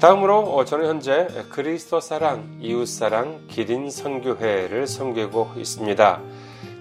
다음으로 0.00 0.64
저는 0.66 0.86
현재 0.86 1.26
그리스도 1.48 2.00
사랑, 2.00 2.58
이웃 2.60 2.86
사랑, 2.86 3.40
기린 3.48 3.90
선교회를 3.90 4.86
섬기고 4.86 5.52
있습니다. 5.56 6.20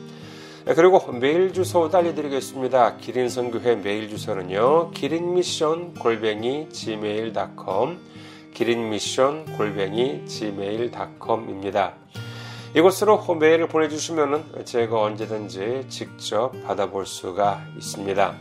그리고 0.65 1.13
메일 1.13 1.53
주소도 1.53 1.97
알려드리겠습니다. 1.97 2.97
기린선교회 2.99 3.77
메일 3.77 4.09
주소는요. 4.09 4.91
기린미션 4.91 5.95
골뱅이 5.95 6.69
gmail.com 6.71 7.99
기린미션 8.55 9.57
골뱅이 9.57 10.27
gmail.com입니다. 10.27 11.95
이곳으로 12.77 13.35
메일을 13.35 13.67
보내주시면 13.69 14.65
제가 14.65 15.01
언제든지 15.01 15.87
직접 15.89 16.53
받아볼 16.65 17.07
수가 17.07 17.65
있습니다. 17.77 18.35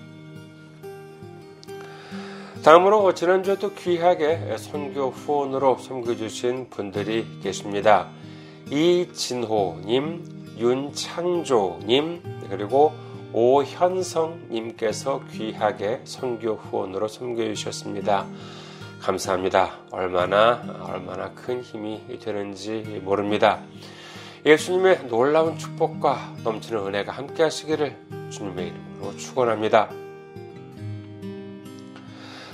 다음으로 2.64 3.14
지난주에 3.14 3.56
또 3.58 3.74
귀하게 3.74 4.56
선교 4.58 5.10
후원으로 5.10 5.78
섬겨주신 5.78 6.70
분들이 6.70 7.26
계십니다. 7.42 8.10
이진호님, 8.70 10.39
윤창조님, 10.60 12.22
그리고 12.50 12.94
오현성님께서 13.32 15.22
귀하게 15.32 16.02
선교 16.04 16.56
후원으로 16.56 17.08
섬겨 17.08 17.44
주셨습니다. 17.54 18.26
감사합니다. 19.00 19.80
얼마나, 19.92 20.62
얼마나 20.82 21.32
큰 21.34 21.62
힘이 21.62 22.02
되는지 22.20 23.02
모릅니다. 23.04 23.62
예수님의 24.46 25.08
놀라운 25.08 25.58
축복과 25.58 26.36
넘치는 26.44 26.88
은혜가 26.88 27.12
함께 27.12 27.44
하시기를 27.44 28.30
주님의 28.30 28.68
이름으로 28.68 29.18
축원합니다. 29.18 29.90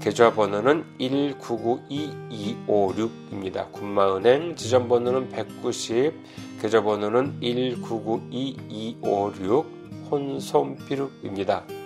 계좌 0.00 0.32
번호는 0.32 0.86
1992256입니다. 0.98 3.70
군마은행 3.70 4.56
지점 4.56 4.88
번호는 4.88 5.28
190, 5.28 6.14
계좌 6.62 6.82
번호는 6.82 7.38
1992256 7.40 9.66
혼손피룩입니다. 10.10 11.83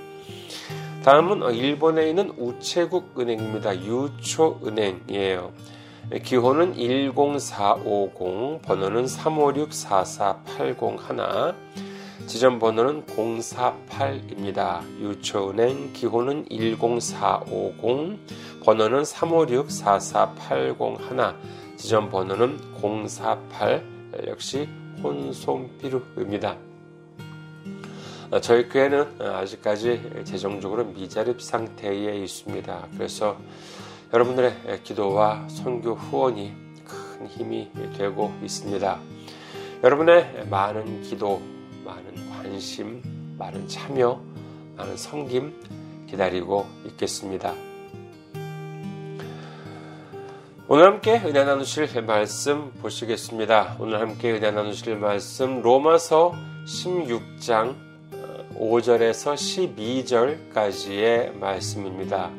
다음은 1.04 1.54
일본에 1.54 2.08
있는 2.08 2.32
우체국 2.36 3.18
은행입니다. 3.18 3.82
유초은행이에요. 3.82 5.52
기호는 6.22 6.74
10450, 6.74 8.62
번호는 8.62 9.04
356-44801, 9.04 11.54
지점 12.26 12.58
번호는 12.58 13.04
048입니다. 13.06 14.82
유초은행 15.00 15.92
기호는 15.92 16.46
10450, 16.50 18.18
번호는 18.64 19.02
356-44801, 19.02 21.36
지점 21.76 22.10
번호는 22.10 22.58
048, 23.06 23.84
역시 24.26 24.68
혼손피루입니다. 25.02 26.56
어, 28.30 28.40
저희 28.40 28.68
교회는 28.68 29.20
어, 29.20 29.24
아직까지 29.36 30.24
재정적으로 30.24 30.84
미자립 30.84 31.40
상태에 31.40 32.18
있습니다. 32.18 32.88
그래서 32.92 33.38
여러분들의 34.12 34.82
기도와 34.84 35.46
선교 35.48 35.94
후원이 35.94 36.52
큰 36.84 37.26
힘이 37.26 37.70
되고 37.96 38.34
있습니다. 38.42 39.00
여러분의 39.82 40.46
많은 40.50 41.02
기도, 41.02 41.40
많은 41.86 42.30
관심, 42.30 43.02
많은 43.38 43.66
참여, 43.66 44.20
많은 44.76 44.96
섬김 44.98 46.06
기다리고 46.06 46.66
있겠습니다. 46.84 47.54
오늘 50.68 50.84
함께 50.84 51.18
은혜 51.24 51.44
나누실 51.44 52.02
말씀 52.02 52.72
보시겠습니다. 52.82 53.76
오늘 53.78 54.00
함께 54.00 54.32
은혜 54.32 54.50
나누실 54.50 54.96
말씀 54.96 55.62
로마서 55.62 56.34
16장 56.66 57.87
5절에서 58.58 59.34
12절까지의 60.52 61.38
말씀입니다. 61.38 62.30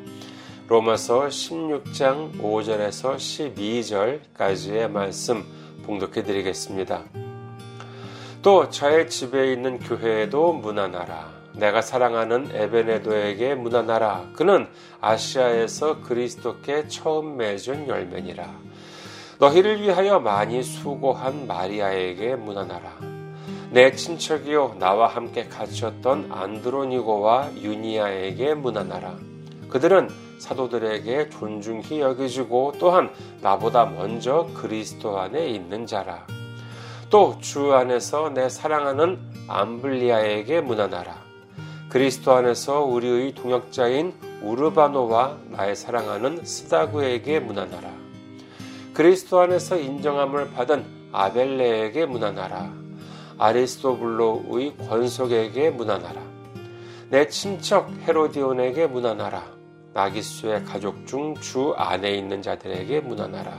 로마서 0.68 1.27
16장 1.27 2.42
5절에서 2.42 3.16
12절까지의 4.36 4.89
말씀 4.89 5.45
봉독해 5.86 6.24
드리겠습니다. 6.24 7.06
또 8.42 8.69
저의 8.69 9.10
집에 9.10 9.54
있는 9.54 9.80
교회에도 9.80 10.51
문안하라. 10.54 11.39
내가 11.54 11.81
사랑하는 11.81 12.50
에베네도에게 12.54 13.56
문안하라. 13.56 14.31
그는 14.36 14.68
아시아에서 15.00 16.01
그리스도께 16.01 16.89
처음 16.89 17.38
맺은 17.38 17.88
열매니라. 17.88 18.60
너희를 19.39 19.81
위하여 19.81 20.19
많이 20.19 20.63
수고한 20.63 21.48
마리아에게 21.48 22.36
문안하라. 22.36 23.08
내 23.71 23.92
친척이요 23.92 24.77
나와 24.80 25.07
함께 25.07 25.48
갇혔던 25.48 26.31
안드로니고와 26.31 27.51
유니아에게 27.56 28.56
문안하라. 28.56 29.16
그들은 29.69 30.10
사도들에게 30.39 31.30
존중히 31.30 32.00
여겨지고 32.00 32.74
또한 32.80 33.12
나보다 33.42 33.86
먼저 33.86 34.48
그리스도 34.56 35.19
안에 35.19 35.48
있는 35.50 35.86
자라. 35.86 36.25
또 37.12 37.38
주 37.39 37.74
안에서 37.74 38.30
내 38.30 38.50
사랑하는 38.50 39.19
암블리아에게 39.48 40.62
문안하라. 40.62 41.15
그리스도 41.89 42.33
안에서 42.33 42.83
우리의 42.83 43.33
동역자인 43.33 44.13
우르바노와 44.42 45.38
나의 45.50 45.75
사랑하는 45.75 46.44
스다구에게 46.45 47.39
문안하라. 47.39 47.89
그리스도 48.94 49.39
안에서 49.39 49.77
인정함을 49.77 50.51
받은 50.51 50.86
아벨레에게 51.12 52.06
문안하라. 52.06 52.78
아리스토블로의 53.39 54.77
권속에게 54.77 55.71
문안하라. 55.71 56.21
내 57.09 57.27
친척 57.27 57.89
헤로디온에게 58.07 58.88
문안하라. 58.88 59.44
나기수의 59.94 60.65
가족 60.65 61.07
중 61.07 61.33
주 61.36 61.74
안에 61.75 62.15
있는 62.15 62.41
자들에게 62.41 63.00
문안하라. 63.01 63.57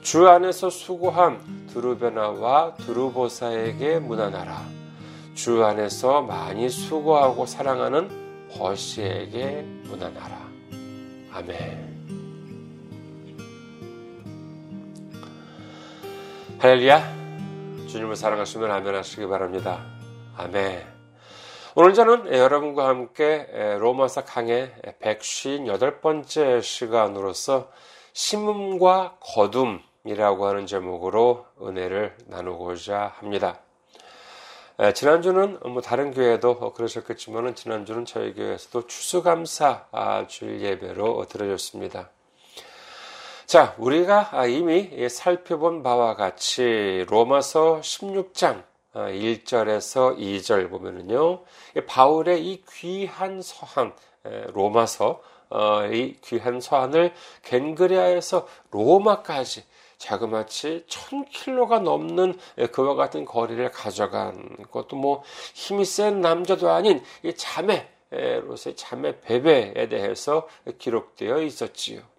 주 0.00 0.28
안에서 0.28 0.68
수고한 0.70 1.38
두루베나와 1.72 2.74
두루보사에게 2.76 4.00
문안하라. 4.00 4.62
주 5.34 5.64
안에서 5.64 6.22
많이 6.22 6.68
수고하고 6.68 7.46
사랑하는 7.46 8.08
버시에게 8.52 9.62
문안하라. 9.84 10.48
아멘. 11.32 11.94
할렐루야. 16.58 17.23
주님을 17.94 18.16
사랑하시면 18.16 18.72
아멘 18.72 18.96
하시기 18.96 19.24
바랍니다. 19.28 19.80
아멘. 20.36 20.84
오늘 21.76 21.94
저는 21.94 22.34
여러분과 22.34 22.88
함께 22.88 23.46
로마서 23.78 24.24
강의 24.24 24.74
158번째 25.00 26.60
시간으로서 26.60 27.70
심음과 28.12 29.18
거둠이라고 29.20 30.44
하는 30.44 30.66
제목으로 30.66 31.46
은혜를 31.62 32.16
나누고자 32.26 33.12
합니다. 33.18 33.60
지난주는 34.92 35.60
뭐 35.64 35.80
다른 35.80 36.10
교회도 36.10 36.72
그러셨겠지만 36.72 37.54
지난주는 37.54 38.06
저희 38.06 38.34
교회에서도 38.34 38.88
추수감사 38.88 40.26
주일 40.26 40.62
예배로 40.62 41.26
드려졌습니다. 41.28 42.10
자, 43.46 43.74
우리가 43.76 44.46
이미 44.46 45.06
살펴본 45.06 45.82
바와 45.82 46.16
같이 46.16 47.04
로마서 47.10 47.80
16장 47.80 48.64
1절에서 48.94 50.12
어, 50.12 50.16
2절 50.16 50.70
보면은요, 50.70 51.42
바울의 51.86 52.46
이 52.46 52.64
귀한 52.72 53.42
서한, 53.42 53.92
로마서, 54.54 55.20
어, 55.50 55.86
이 55.86 56.16
귀한 56.22 56.62
서한을 56.62 57.12
겐그리아에서 57.42 58.48
로마까지 58.70 59.64
자그마치 59.98 60.86
1000킬로가 60.88 61.82
넘는 61.82 62.38
그와 62.72 62.94
같은 62.94 63.26
거리를 63.26 63.70
가져간 63.70 64.68
것도 64.70 64.96
뭐 64.96 65.22
힘이 65.52 65.84
센 65.84 66.22
남자도 66.22 66.70
아닌 66.70 67.02
이 67.22 67.34
자매로서의 67.34 68.74
자매 68.76 69.20
베베에 69.20 69.88
대해서 69.90 70.48
기록되어 70.78 71.42
있었지요. 71.42 72.13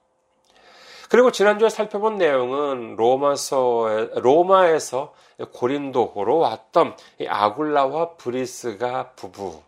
그리고 1.16 1.32
지난주에 1.32 1.70
살펴본 1.70 2.18
내용은 2.18 2.98
로마서 2.98 4.10
로마에서 4.16 5.14
고린도로 5.54 6.40
왔던 6.40 6.94
아굴라와 7.26 8.16
브리스가 8.16 9.12
부부. 9.12 9.62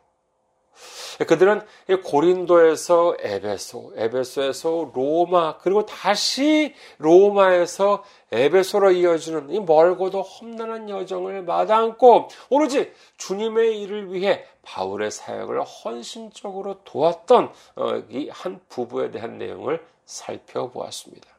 그들은 1.26 1.62
고린도에서 2.04 3.16
에베소, 3.22 3.94
에베소에서 3.96 4.92
로마, 4.94 5.58
그리고 5.60 5.86
다시 5.86 6.76
로마에서 6.98 8.04
에베소로 8.34 8.92
이어지는 8.92 9.50
이 9.50 9.62
멀고도 9.62 10.24
험난한 10.24 10.90
여정을 10.90 11.44
마다않고 11.44 12.28
오로지 12.50 12.92
주님의 13.16 13.84
일을 13.84 14.12
위해 14.12 14.44
바울의 14.64 15.12
사역을 15.12 15.64
헌신적으로 15.64 16.84
도왔던 16.84 17.54
어, 17.78 18.04
이한 18.10 18.60
부부에 18.68 19.12
대한 19.12 19.38
내용을 19.38 19.82
살펴보았습니다. 20.06 21.37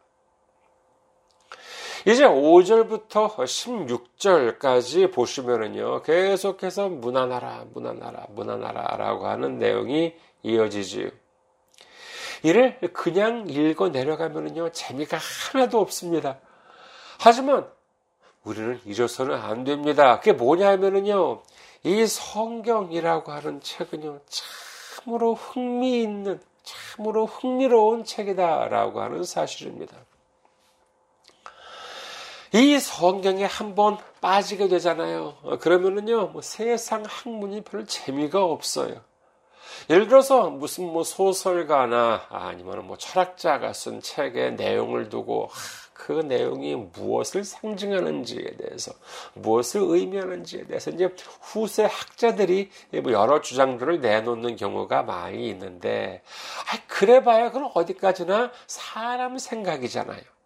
이제 2.09 2.25
5절부터 2.25 3.35
16절까지 3.37 5.13
보시면은요, 5.13 6.01
계속해서 6.01 6.89
무난하라, 6.89 7.67
무난하라, 7.75 8.29
무난하라 8.31 8.97
라고 8.97 9.27
하는 9.27 9.59
내용이 9.59 10.15
이어지지요. 10.43 11.11
이를 12.45 12.79
그냥 12.95 13.45
읽어 13.51 13.91
내려가면은요, 13.91 14.71
재미가 14.73 15.19
하나도 15.19 15.81
없습니다. 15.81 16.39
하지만 17.21 17.69
우리는 18.43 18.81
잊어서는 18.87 19.37
안 19.37 19.65
됩니다. 19.65 20.19
그게 20.19 20.33
뭐냐 20.33 20.67
하면은요, 20.67 21.43
이 21.83 22.07
성경이라고 22.07 23.33
하는 23.33 23.61
책은요, 23.61 24.21
참으로 24.31 25.35
흥미있는, 25.35 26.41
참으로 26.63 27.27
흥미로운 27.27 28.05
책이다라고 28.05 29.03
하는 29.03 29.25
사실입니다. 29.25 30.08
이 32.55 32.79
성경에 32.79 33.45
한번 33.45 33.99
빠지게 34.21 34.69
되잖아요. 34.69 35.37
그러면은요, 35.61 36.29
뭐 36.29 36.43
세상 36.43 37.05
학문이 37.07 37.63
별 37.63 37.87
재미가 37.87 38.43
없어요. 38.43 39.01
예를 39.91 40.09
들어서 40.09 40.51
무슨 40.51 40.85
뭐 40.85 41.05
소설가나 41.05 42.27
아니면 42.31 42.87
뭐 42.87 42.97
철학자가 42.97 43.73
쓴 43.73 44.01
책의 44.01 44.55
내용을 44.55 45.09
두고 45.09 45.51
그 45.93 46.13
내용이 46.13 46.75
무엇을 46.75 47.45
상징하는지에 47.45 48.57
대해서 48.57 48.93
무엇을 49.35 49.83
의미하는지에 49.83 50.65
대해서 50.67 50.91
이제 50.91 51.15
후세 51.41 51.85
학자들이 51.85 52.71
뭐 53.03 53.13
여러 53.13 53.41
주장들을 53.41 54.01
내놓는 54.01 54.57
경우가 54.57 55.03
많이 55.03 55.49
있는데 55.49 56.23
아 56.73 56.79
그래봐야 56.87 57.51
그건 57.51 57.71
어디까지나 57.75 58.53
사람 58.67 59.39
생각이잖아요. 59.39 60.38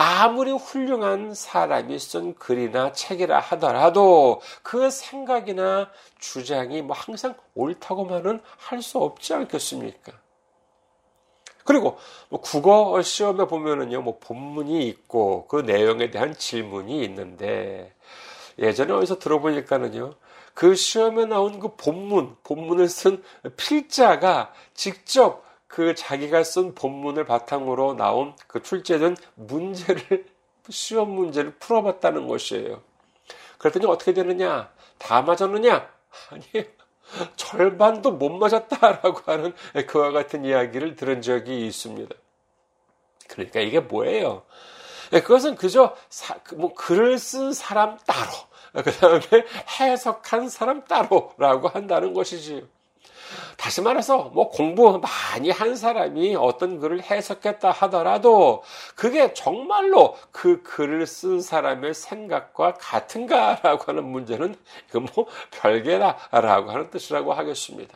아무리 0.00 0.52
훌륭한 0.52 1.34
사람이 1.34 1.98
쓴 1.98 2.34
글이나 2.34 2.92
책이라 2.92 3.40
하더라도 3.40 4.40
그 4.62 4.90
생각이나 4.90 5.90
주장이 6.20 6.82
뭐 6.82 6.94
항상 6.96 7.34
옳다고만은 7.56 8.40
할 8.56 8.80
수 8.80 8.98
없지 8.98 9.34
않겠습니까? 9.34 10.12
그리고 11.64 11.98
뭐 12.28 12.40
국어 12.40 13.02
시험에 13.02 13.46
보면은요, 13.46 14.02
뭐 14.02 14.20
본문이 14.20 14.86
있고 14.86 15.48
그 15.48 15.56
내용에 15.62 16.12
대한 16.12 16.32
질문이 16.32 17.02
있는데 17.02 17.92
예전에 18.56 18.92
어디서 18.92 19.18
들어보니까는요, 19.18 20.14
그 20.54 20.76
시험에 20.76 21.24
나온 21.24 21.58
그 21.58 21.74
본문, 21.74 22.36
본문을 22.44 22.88
쓴 22.88 23.20
필자가 23.56 24.52
직접 24.74 25.47
그 25.68 25.94
자기가 25.94 26.42
쓴 26.42 26.74
본문을 26.74 27.26
바탕으로 27.26 27.94
나온 27.94 28.34
그 28.46 28.62
출제된 28.62 29.16
문제를 29.34 30.26
시험 30.68 31.10
문제를 31.10 31.52
풀어봤다는 31.58 32.26
것이에요. 32.26 32.82
그랬더니 33.58 33.86
어떻게 33.86 34.12
되느냐? 34.12 34.70
다 34.98 35.22
맞았느냐? 35.22 35.88
아니에요. 36.30 36.68
절반도 37.36 38.12
못 38.12 38.30
맞았다라고 38.30 39.30
하는 39.30 39.54
그와 39.86 40.10
같은 40.10 40.44
이야기를 40.44 40.96
들은 40.96 41.22
적이 41.22 41.66
있습니다. 41.66 42.14
그러니까 43.28 43.60
이게 43.60 43.80
뭐예요? 43.80 44.44
그것은 45.10 45.56
그저 45.56 45.96
사, 46.08 46.36
뭐 46.56 46.74
글을 46.74 47.18
쓴 47.18 47.52
사람 47.52 47.98
따로, 48.06 48.30
그 48.84 48.92
다음에 48.92 49.46
해석한 49.80 50.48
사람 50.48 50.84
따로라고 50.84 51.68
한다는 51.68 52.12
것이지. 52.12 52.66
다시 53.68 53.82
말해서 53.82 54.30
뭐 54.32 54.48
공부 54.48 54.98
많이 54.98 55.50
한 55.50 55.76
사람이 55.76 56.36
어떤 56.36 56.80
글을 56.80 57.02
해석했다 57.02 57.70
하더라도 57.70 58.62
그게 58.94 59.34
정말로 59.34 60.16
그 60.30 60.62
글을 60.62 61.06
쓴 61.06 61.42
사람의 61.42 61.92
생각과 61.92 62.72
같은가라고 62.80 63.84
하는 63.84 64.04
문제는 64.04 64.56
이건 64.88 65.06
뭐 65.14 65.26
별개다라고 65.50 66.70
하는 66.70 66.88
뜻이라고 66.88 67.34
하겠습니다. 67.34 67.94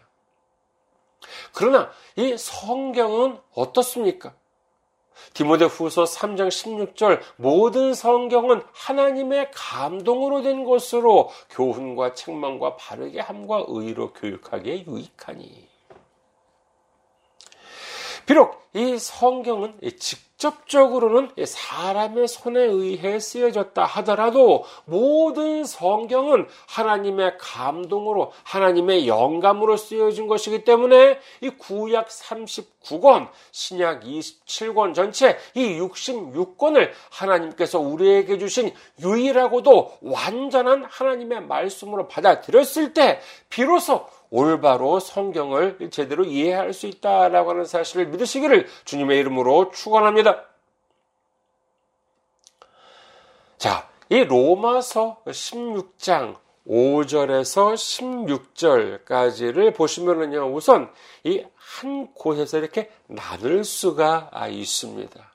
그러나 1.54 1.90
이 2.16 2.36
성경은 2.36 3.38
어떻습니까? 3.54 4.34
디모데 5.34 5.66
후서 5.66 6.04
3장 6.04 6.48
16절 6.48 7.20
모든 7.36 7.94
성경은 7.94 8.62
하나님의 8.72 9.50
감동으로 9.52 10.42
된 10.42 10.64
것으로 10.64 11.30
교훈과 11.50 12.14
책망과 12.14 12.76
바르게 12.76 13.20
함과 13.20 13.64
의로 13.68 14.12
교육하기에 14.12 14.86
유익하니. 14.86 15.71
비록 18.26 18.62
이 18.74 18.96
성경은 18.98 19.78
직접적으로는 19.98 21.30
사람의 21.44 22.26
손에 22.26 22.60
의해 22.60 23.20
쓰여졌다 23.20 23.84
하더라도 23.84 24.64
모든 24.86 25.64
성경은 25.64 26.48
하나님의 26.68 27.36
감동으로 27.38 28.32
하나님의 28.44 29.06
영감으로 29.06 29.76
쓰여진 29.76 30.26
것이기 30.26 30.64
때문에 30.64 31.18
이 31.42 31.50
구약 31.50 32.08
39권, 32.08 33.28
신약 33.50 34.04
27권 34.04 34.94
전체 34.94 35.38
이 35.54 35.78
66권을 35.78 36.92
하나님께서 37.10 37.78
우리에게 37.78 38.38
주신 38.38 38.72
유일하고도 39.02 39.98
완전한 40.00 40.84
하나님의 40.88 41.42
말씀으로 41.42 42.08
받아들였을 42.08 42.94
때 42.94 43.20
비로소 43.50 44.06
올바로 44.32 44.98
성경을 44.98 45.90
제대로 45.90 46.24
이해할 46.24 46.72
수 46.72 46.88
있다라고 46.88 47.50
하는 47.50 47.64
사실을 47.64 48.06
믿으시기를 48.08 48.66
주님의 48.84 49.20
이름으로 49.20 49.70
축원합니다. 49.70 50.44
자, 53.58 53.88
이 54.08 54.24
로마서 54.24 55.22
16장 55.26 56.36
5절에서 56.66 57.74
16절까지를 59.06 59.74
보시면은요, 59.74 60.52
우선 60.52 60.90
이 61.22 61.44
한 61.80 62.12
곳에서 62.14 62.58
이렇게 62.58 62.90
나눌 63.06 63.64
수가 63.64 64.30
있습니다. 64.50 65.31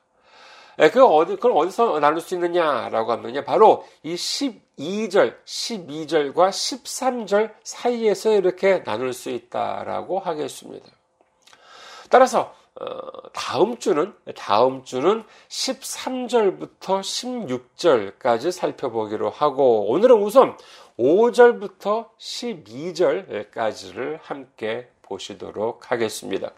예, 0.80 0.90
그 0.90 1.04
어디, 1.04 1.34
그걸 1.34 1.52
어디서 1.56 1.98
나눌 1.98 2.20
수 2.20 2.34
있느냐라고 2.34 3.12
하면요, 3.12 3.44
바로 3.44 3.84
이 4.02 4.14
12절, 4.14 5.44
12절과 5.44 6.50
13절 6.50 7.52
사이에서 7.64 8.34
이렇게 8.34 8.84
나눌 8.84 9.12
수 9.12 9.30
있다라고 9.30 10.20
하겠습니다. 10.20 10.86
따라서 12.10 12.54
어, 12.80 13.10
다음 13.32 13.78
주는 13.78 14.14
다음 14.36 14.84
주는 14.84 15.24
13절부터 15.48 17.00
16절까지 18.20 18.52
살펴보기로 18.52 19.30
하고 19.30 19.90
오늘은 19.90 20.22
우선 20.22 20.56
5절부터 20.96 22.08
12절까지를 22.18 24.20
함께 24.22 24.88
보시도록 25.02 25.90
하겠습니다. 25.90 26.52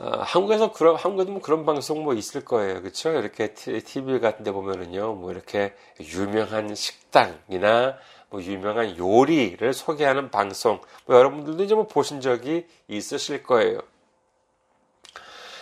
어, 0.00 0.20
한국에서 0.22 0.72
그런 0.72 0.94
한국에도 0.96 1.32
뭐 1.32 1.40
그런 1.40 1.66
방송 1.66 2.04
뭐 2.04 2.14
있을 2.14 2.44
거예요, 2.44 2.80
그렇죠? 2.82 3.10
이렇게 3.10 3.52
TV 3.54 4.20
같은데 4.20 4.52
보면은요, 4.52 5.14
뭐 5.14 5.32
이렇게 5.32 5.74
유명한 6.00 6.74
식당이나 6.74 7.96
뭐 8.30 8.42
유명한 8.42 8.96
요리를 8.96 9.72
소개하는 9.72 10.30
방송, 10.30 10.80
뭐 11.06 11.16
여러분들도 11.16 11.64
이제 11.64 11.74
뭐 11.74 11.86
보신 11.88 12.20
적이 12.20 12.66
있으실 12.86 13.42
거예요. 13.42 13.80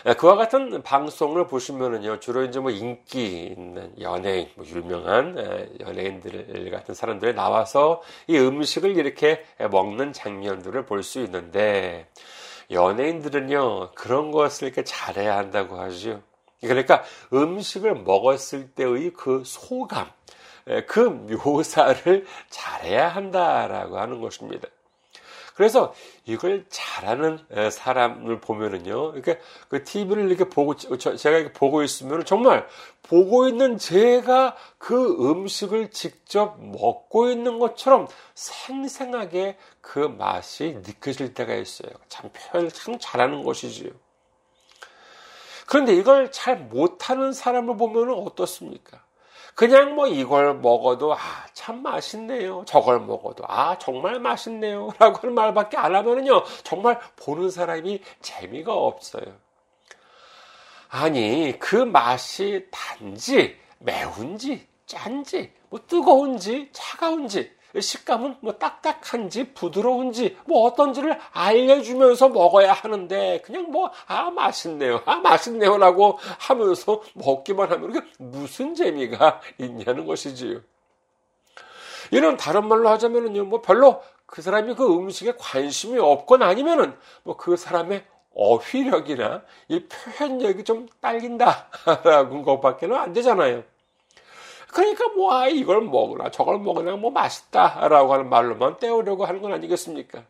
예, 0.06 0.12
그와 0.14 0.36
같은 0.36 0.82
방송을 0.82 1.46
보시면은요, 1.48 2.20
주로 2.20 2.44
이제 2.44 2.60
뭐 2.60 2.70
인기 2.70 3.46
있는 3.46 3.92
연예인, 4.00 4.48
뭐 4.54 4.64
유명한 4.66 5.36
예, 5.38 5.68
연예인들 5.80 6.70
같은 6.70 6.94
사람들이 6.94 7.34
나와서 7.34 8.02
이 8.26 8.36
음식을 8.38 8.96
이렇게 8.96 9.44
먹는 9.70 10.12
장면들을 10.12 10.84
볼 10.84 11.02
수 11.02 11.20
있는데, 11.20 12.06
연예인들은요, 12.70 13.92
그런 13.94 14.30
것을 14.30 14.66
이렇게 14.66 14.84
잘해야 14.84 15.36
한다고 15.36 15.78
하죠. 15.80 16.22
그러니까 16.60 17.04
음식을 17.32 17.94
먹었을 18.02 18.70
때의 18.70 19.12
그 19.12 19.42
소감, 19.44 20.10
그 20.86 21.00
묘사를 21.00 22.26
잘해야 22.50 23.08
한다라고 23.08 23.98
하는 23.98 24.20
것입니다. 24.20 24.68
그래서 25.56 25.94
이걸 26.26 26.66
잘하는 26.68 27.38
사람을 27.72 28.40
보면은요, 28.40 29.14
이렇게 29.14 29.40
그 29.68 29.84
TV를 29.84 30.28
이렇게 30.28 30.44
보고, 30.50 30.76
제가 30.76 31.38
이렇게 31.38 31.52
보고 31.54 31.82
있으면 31.82 32.26
정말 32.26 32.68
보고 33.02 33.48
있는 33.48 33.78
제가 33.78 34.54
그 34.76 35.16
음식을 35.30 35.90
직접 35.92 36.62
먹고 36.62 37.30
있는 37.30 37.58
것처럼 37.58 38.06
생생하게 38.34 39.56
그 39.80 39.98
맛이 39.98 40.78
느껴질 40.84 41.32
때가 41.32 41.54
있어요. 41.54 41.90
참 42.10 42.30
표현을 42.34 42.70
참 42.70 42.98
잘하는 43.00 43.42
것이지요. 43.42 43.92
그런데 45.66 45.94
이걸 45.94 46.30
잘 46.32 46.58
못하는 46.58 47.32
사람을 47.32 47.78
보면 47.78 48.10
어떻습니까? 48.10 49.05
그냥 49.56 49.94
뭐 49.94 50.06
이걸 50.06 50.54
먹어도 50.58 51.14
아, 51.14 51.18
참 51.54 51.82
맛있네요. 51.82 52.64
저걸 52.66 53.00
먹어도 53.00 53.44
아, 53.48 53.78
정말 53.78 54.20
맛있네요. 54.20 54.90
라고 55.00 55.16
하는 55.16 55.34
말밖에 55.34 55.78
안 55.78 55.94
하면은요, 55.96 56.44
정말 56.62 57.00
보는 57.16 57.48
사람이 57.50 58.02
재미가 58.20 58.74
없어요. 58.74 59.24
아니, 60.90 61.58
그 61.58 61.74
맛이 61.74 62.66
단지 62.70 63.56
매운지, 63.78 64.68
짠지, 64.84 65.52
뭐 65.70 65.80
뜨거운지, 65.86 66.68
차가운지, 66.72 67.50
식감은 67.80 68.36
뭐 68.40 68.54
딱딱한지 68.54 69.52
부드러운지 69.52 70.38
뭐 70.46 70.64
어떤지를 70.66 71.18
알려주면서 71.32 72.28
먹어야 72.30 72.72
하는데 72.72 73.42
그냥 73.44 73.70
뭐 73.70 73.90
아 74.06 74.30
맛있네요 74.30 75.02
아 75.06 75.16
맛있네요라고 75.16 76.18
하면서 76.38 77.02
먹기만 77.14 77.70
하면 77.72 77.92
그게 77.92 78.06
무슨 78.18 78.74
재미가 78.74 79.40
있냐는 79.58 80.06
것이지요. 80.06 80.60
이런 82.10 82.36
다른 82.36 82.66
말로 82.68 82.88
하자면은요 82.88 83.44
뭐 83.44 83.60
별로 83.62 84.02
그 84.26 84.42
사람이 84.42 84.74
그 84.74 84.86
음식에 84.96 85.34
관심이 85.38 85.98
없건 85.98 86.42
아니면은 86.42 86.96
뭐 87.22 87.36
그 87.36 87.56
사람의 87.56 88.04
어휘력이나 88.34 89.42
이 89.68 89.86
표현력이 89.86 90.64
좀 90.64 90.88
딸린다라는 91.00 92.42
것밖에는 92.42 92.94
안 92.94 93.12
되잖아요. 93.14 93.64
그러니까 94.76 95.08
뭐, 95.08 95.32
아, 95.32 95.48
이걸 95.48 95.80
먹으나 95.80 96.30
저걸 96.30 96.58
먹으나 96.58 96.96
뭐 96.96 97.10
맛있다라고 97.10 98.12
하는 98.12 98.28
말로만 98.28 98.78
때우려고 98.78 99.24
하는 99.24 99.40
건 99.40 99.54
아니겠습니까? 99.54 100.22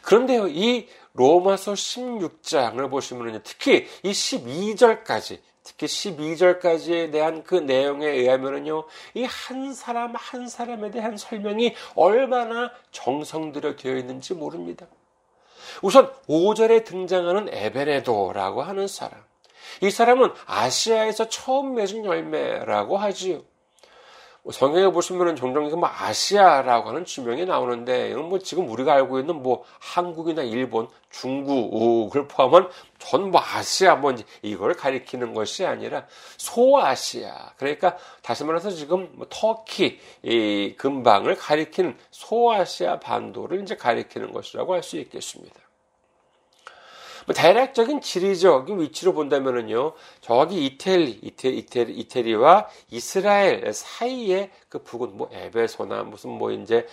그런데요, 0.00 0.48
이 0.48 0.88
로마서 1.12 1.74
16장을 1.74 2.88
보시면 2.88 3.42
특히 3.44 3.86
이 4.02 4.10
12절까지, 4.10 5.38
특히 5.64 5.86
12절까지에 5.86 7.12
대한 7.12 7.44
그 7.44 7.56
내용에 7.56 8.06
의하면은요, 8.06 8.84
이 9.12 9.24
한 9.24 9.74
사람 9.74 10.14
한 10.16 10.48
사람에 10.48 10.90
대한 10.90 11.18
설명이 11.18 11.74
얼마나 11.94 12.70
정성 12.90 13.52
들여 13.52 13.76
되어 13.76 13.96
있는지 13.98 14.32
모릅니다. 14.32 14.86
우선 15.82 16.10
5절에 16.26 16.86
등장하는 16.86 17.52
에베네도라고 17.52 18.62
하는 18.62 18.88
사람. 18.88 19.20
이 19.82 19.90
사람은 19.90 20.32
아시아에서 20.46 21.28
처음 21.28 21.74
맺은 21.74 22.04
열매라고 22.04 22.96
하지요. 22.96 23.42
뭐 24.46 24.52
성경에 24.52 24.92
보시면은 24.92 25.34
종종 25.34 25.68
뭐 25.80 25.88
아시아라고 25.92 26.90
하는 26.90 27.04
지명이 27.04 27.46
나오는데 27.46 28.10
이건 28.10 28.28
뭐 28.28 28.38
지금 28.38 28.70
우리가 28.70 28.92
알고 28.92 29.18
있는 29.18 29.42
뭐 29.42 29.64
한국이나 29.80 30.42
일본, 30.42 30.88
중국을 31.10 32.28
포함한 32.28 32.68
전 33.00 33.30
뭐 33.32 33.40
아시아 33.40 33.96
뭐 33.96 34.14
이걸 34.42 34.74
가리키는 34.74 35.34
것이 35.34 35.66
아니라 35.66 36.06
소아시아 36.38 37.54
그러니까 37.56 37.96
다시 38.22 38.44
말해서 38.44 38.70
지금 38.70 39.10
뭐 39.14 39.26
터키 39.28 39.98
이 40.22 40.74
근방을 40.78 41.34
가리키는 41.34 41.98
소아시아 42.12 43.00
반도를 43.00 43.62
이제 43.62 43.74
가리키는 43.74 44.32
것이라고 44.32 44.74
할 44.74 44.82
수 44.84 44.96
있겠습니다. 44.98 45.65
뭐 47.26 47.34
대략적인 47.34 48.00
지리적인 48.00 48.80
위치로 48.80 49.12
본다면은요, 49.12 49.92
저기 50.20 50.64
이태리, 50.64 51.20
이태리, 51.22 51.58
이태리, 51.58 51.92
이태리와 51.94 52.68
이스라엘 52.90 53.72
사이에 53.72 54.50
그 54.68 54.82
부근, 54.82 55.16
뭐 55.16 55.28
에베소나 55.32 56.04
무슨 56.04 56.30
뭐 56.30 56.52
이제 56.52 56.86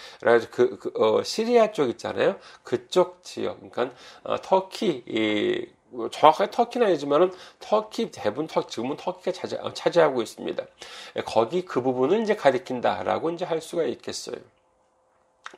그, 0.51 0.77
그 0.79 0.91
어, 0.95 1.23
시리아 1.23 1.71
쪽 1.71 1.89
있잖아요. 1.89 2.37
그쪽 2.63 3.23
지역, 3.23 3.57
그러니까 3.57 3.95
어, 4.23 4.37
터키 4.41 5.03
이뭐 5.07 6.09
정확하게 6.09 6.49
터키는 6.49 6.87
아니지만은 6.87 7.31
터키 7.59 8.09
대부분 8.09 8.47
터 8.47 8.65
지금은 8.65 8.97
터키가 8.97 9.31
차지, 9.31 9.55
어, 9.57 9.71
차지하고 9.73 10.23
있습니다. 10.23 10.63
거기 11.25 11.63
그 11.63 11.81
부분을 11.81 12.21
이제 12.23 12.35
가리킨다라고 12.35 13.29
이제 13.29 13.45
할 13.45 13.61
수가 13.61 13.83
있겠어요. 13.83 14.37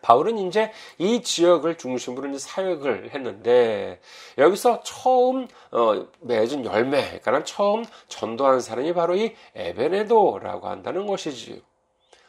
바울은 0.06 0.38
이제 0.38 0.72
이 1.00 1.24
지역을 1.24 1.80
중심으로 1.80 2.30
이제 2.30 2.38
사역을 2.38 3.10
했는데 3.16 4.00
여기서 4.38 4.84
처음 4.84 5.48
어, 5.72 6.06
맺은 6.20 6.64
열매, 6.64 7.20
그러니까 7.22 7.44
처음 7.44 7.84
전도한 8.08 8.60
사람이 8.60 8.94
바로 8.94 9.16
이 9.16 9.34
에베네도라고 9.56 10.68
한다는 10.68 11.08
것이지요. 11.08 11.58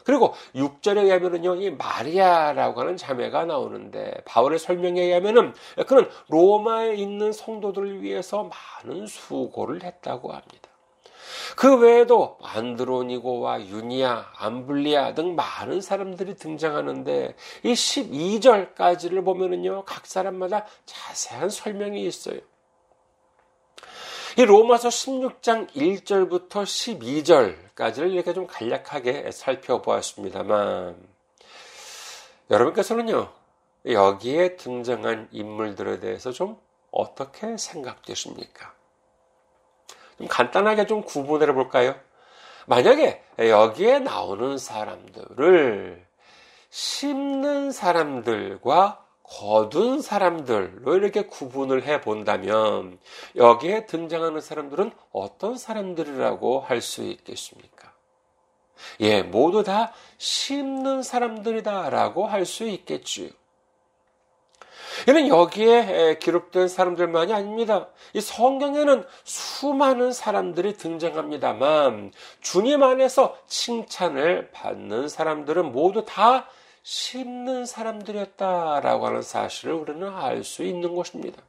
그리고 0.04 0.33
6절에 0.54 1.04
의하면은요, 1.04 1.56
이 1.56 1.71
마리아라고 1.71 2.80
하는 2.80 2.97
자매가 2.97 3.45
나오는데, 3.47 4.23
바울의 4.25 4.61
설명에 4.61 5.02
의하면은, 5.02 5.52
그는 5.88 6.09
로마에 6.28 6.95
있는 6.95 7.33
성도들을 7.33 8.02
위해서 8.02 8.49
많은 8.85 9.09
수고를 9.09 9.83
했다고 9.83 10.33
합니다. 10.33 10.75
그 11.56 11.78
외에도 11.78 12.38
안드로니고와 12.42 13.66
유니아, 13.66 14.33
암블리아 14.37 15.14
등 15.14 15.35
많은 15.35 15.80
사람들이 15.80 16.37
등장하는데 16.37 17.35
이 17.62 17.73
12절까지를 17.73 19.25
보면은요, 19.25 19.85
각 19.85 20.06
사람마다 20.06 20.66
자세한 20.85 21.50
설명이 21.50 22.04
있어요. 22.06 22.38
이 24.38 24.45
로마서 24.45 24.90
16장 24.90 25.71
1절부터 25.71 26.64
12절까지를 26.64 28.12
이렇게 28.12 28.35
좀 28.35 28.47
간략하게 28.47 29.30
살펴보았습니다만, 29.30 30.97
여러분께서는요, 32.50 33.33
여기에 33.87 34.56
등장한 34.56 35.28
인물들에 35.33 36.00
대해서 36.00 36.33
좀 36.33 36.59
어떻게 36.90 37.56
생각되십니까? 37.56 38.75
좀 40.18 40.26
간단하게 40.28 40.87
좀 40.87 41.02
구분을 41.02 41.50
해볼까요? 41.50 41.94
만약에 42.66 43.23
여기에 43.38 44.00
나오는 44.00 44.58
사람들을 44.58 46.04
심는 46.70 47.73
사람들과 47.73 49.04
거둔 49.23 50.02
사람들로 50.02 50.94
이렇게 50.96 51.23
구분을 51.23 51.82
해 51.85 52.00
본다면 52.00 52.99
여기에 53.35 53.87
등장하는 53.87 54.40
사람들은 54.40 54.92
어떤 55.12 55.56
사람들이라고 55.56 56.61
할 56.61 56.80
수 56.80 57.02
있겠습니까? 57.02 57.92
예, 59.00 59.23
모두 59.23 59.64
다 59.64 59.92
심는 60.18 61.02
사람들이다라고 61.02 62.26
할 62.26 62.44
수 62.44 62.64
있겠지요. 62.68 63.30
이는 65.09 65.29
여기에 65.29 66.19
기록된 66.21 66.69
사람들만이 66.69 67.33
아닙니다. 67.33 67.88
이 68.12 68.21
성경에는 68.21 69.05
수많은 69.25 70.12
사람들이 70.12 70.76
등장합니다만 70.76 72.12
주님 72.41 72.83
안에서 72.83 73.37
칭찬을 73.47 74.50
받는 74.53 75.09
사람들은 75.09 75.73
모두 75.73 76.05
다 76.05 76.47
심는 76.83 77.67
사람들이었다라고 77.67 79.07
하는 79.07 79.23
사실을 79.23 79.75
우리는 79.75 80.09
알 80.09 80.45
수 80.45 80.62
있는 80.62 80.95
것입니다. 80.95 81.43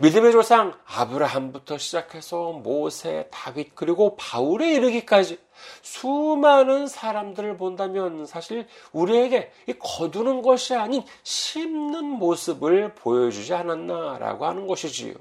믿음의 0.00 0.32
조상 0.32 0.78
아브라함부터 0.86 1.78
시작해서 1.78 2.52
모세, 2.52 3.28
다윗 3.30 3.74
그리고 3.74 4.16
바울에 4.16 4.74
이르기까지 4.74 5.38
수많은 5.82 6.86
사람들을 6.86 7.56
본다면 7.56 8.26
사실 8.26 8.66
우리에게 8.92 9.50
거두는 9.78 10.42
것이 10.42 10.74
아닌 10.74 11.02
심는 11.22 12.04
모습을 12.04 12.94
보여주지 12.94 13.54
않았나라고 13.54 14.46
하는 14.46 14.66
것이지요. 14.66 15.14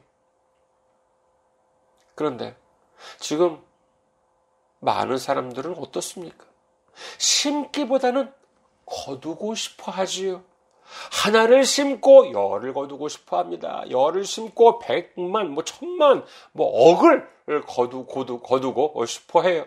그런데 2.16 2.56
지금 3.20 3.62
많은 4.80 5.18
사람들은 5.18 5.78
어떻습니까? 5.78 6.46
심기보다는 7.18 8.34
거두고 8.86 9.56
싶어 9.56 9.92
하지요. 9.92 10.44
하나를 11.12 11.64
심고 11.66 12.32
열을 12.32 12.74
거두고 12.74 13.08
싶어 13.10 13.38
합니다. 13.38 13.84
열을 13.90 14.26
심고 14.26 14.80
백만, 14.80 15.52
뭐 15.52 15.64
천만, 15.64 16.26
뭐 16.52 16.68
억을 16.68 17.28
거두, 17.66 18.06
거두, 18.06 18.40
거두고 18.40 19.06
싶어 19.06 19.42
해요. 19.44 19.66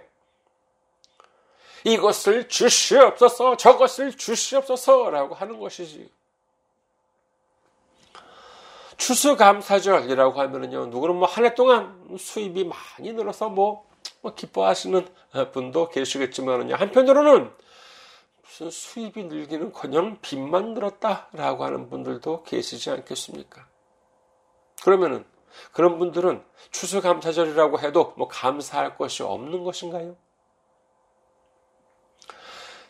이것을 1.85 2.49
주시옵소서, 2.49 3.57
저것을 3.57 4.17
주시옵소서라고 4.17 5.35
하는 5.35 5.59
것이지. 5.59 6.11
추수감사절이라고 8.99 10.39
하면은요, 10.41 10.87
누구는 10.87 11.17
뭐 11.17 11.27
한 11.27 11.45
해 11.47 11.55
동안 11.55 12.17
수입이 12.19 12.65
많이 12.65 13.13
늘어서 13.15 13.49
뭐, 13.49 13.87
뭐 14.21 14.35
기뻐하시는 14.35 15.07
분도 15.53 15.89
계시겠지만은요, 15.89 16.75
한편으로는 16.75 17.51
무슨 18.61 18.71
수입이 18.71 19.25
늘기는 19.25 19.73
커녕 19.73 20.19
빚만 20.21 20.75
늘었다라고 20.75 21.65
하는 21.65 21.89
분들도 21.89 22.43
계시지 22.43 22.91
않겠습니까? 22.91 23.67
그러면은 24.83 25.25
그런 25.73 25.99
분들은 25.99 26.45
추수감사절이라고 26.71 27.81
해도 27.81 28.13
뭐 28.19 28.29
감사할 28.29 28.99
것이 28.99 29.23
없는 29.23 29.65
것인가요? 29.65 30.15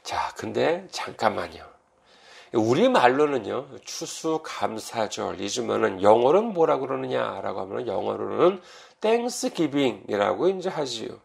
자, 0.02 0.34
근데 0.36 0.88
잠깐만요. 0.90 1.64
우리 2.52 2.88
말로는요, 2.88 3.78
추수감사절이지만은 3.84 6.02
영어로는 6.02 6.52
뭐라 6.52 6.78
그러느냐라고 6.78 7.60
하면 7.60 7.86
영어로는 7.86 8.60
땡스기빙이라고 9.00 10.48
이제 10.48 10.68
하지요. 10.68 11.20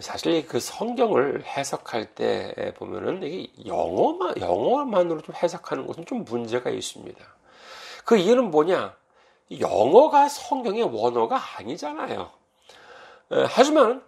사실 0.00 0.46
그 0.46 0.60
성경을 0.60 1.44
해석할 1.44 2.14
때 2.14 2.74
보면은 2.76 3.22
이게 3.22 3.50
영어만, 3.66 4.38
영어만으로 4.38 5.22
좀 5.22 5.34
해석하는 5.34 5.86
것은 5.86 6.04
좀 6.04 6.24
문제가 6.24 6.70
있습니다. 6.70 7.18
그 8.04 8.16
이유는 8.16 8.50
뭐냐? 8.50 8.94
영어가 9.60 10.28
성경의 10.28 10.82
원어가 10.82 11.40
아니잖아요. 11.56 12.30
하지만 13.48 14.02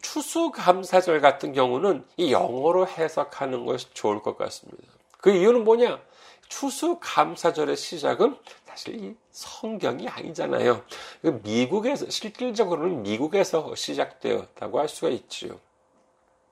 추수감사절 0.00 1.20
같은 1.20 1.52
경우는 1.52 2.04
이 2.16 2.32
영어로 2.32 2.86
해석하는 2.86 3.66
것이 3.66 3.92
좋을 3.94 4.22
것 4.22 4.38
같습니다. 4.38 4.84
그 5.18 5.30
이유는 5.30 5.64
뭐냐? 5.64 6.00
추수감사절의 6.48 7.76
시작은 7.76 8.36
사실 8.78 8.94
이 9.02 9.16
성경이 9.32 10.06
아니잖아요. 10.06 10.84
미국에서 11.42 12.08
실질적으로는 12.08 13.02
미국에서 13.02 13.74
시작되었다고 13.74 14.78
할 14.78 14.88
수가 14.88 15.08
있지요. 15.08 15.58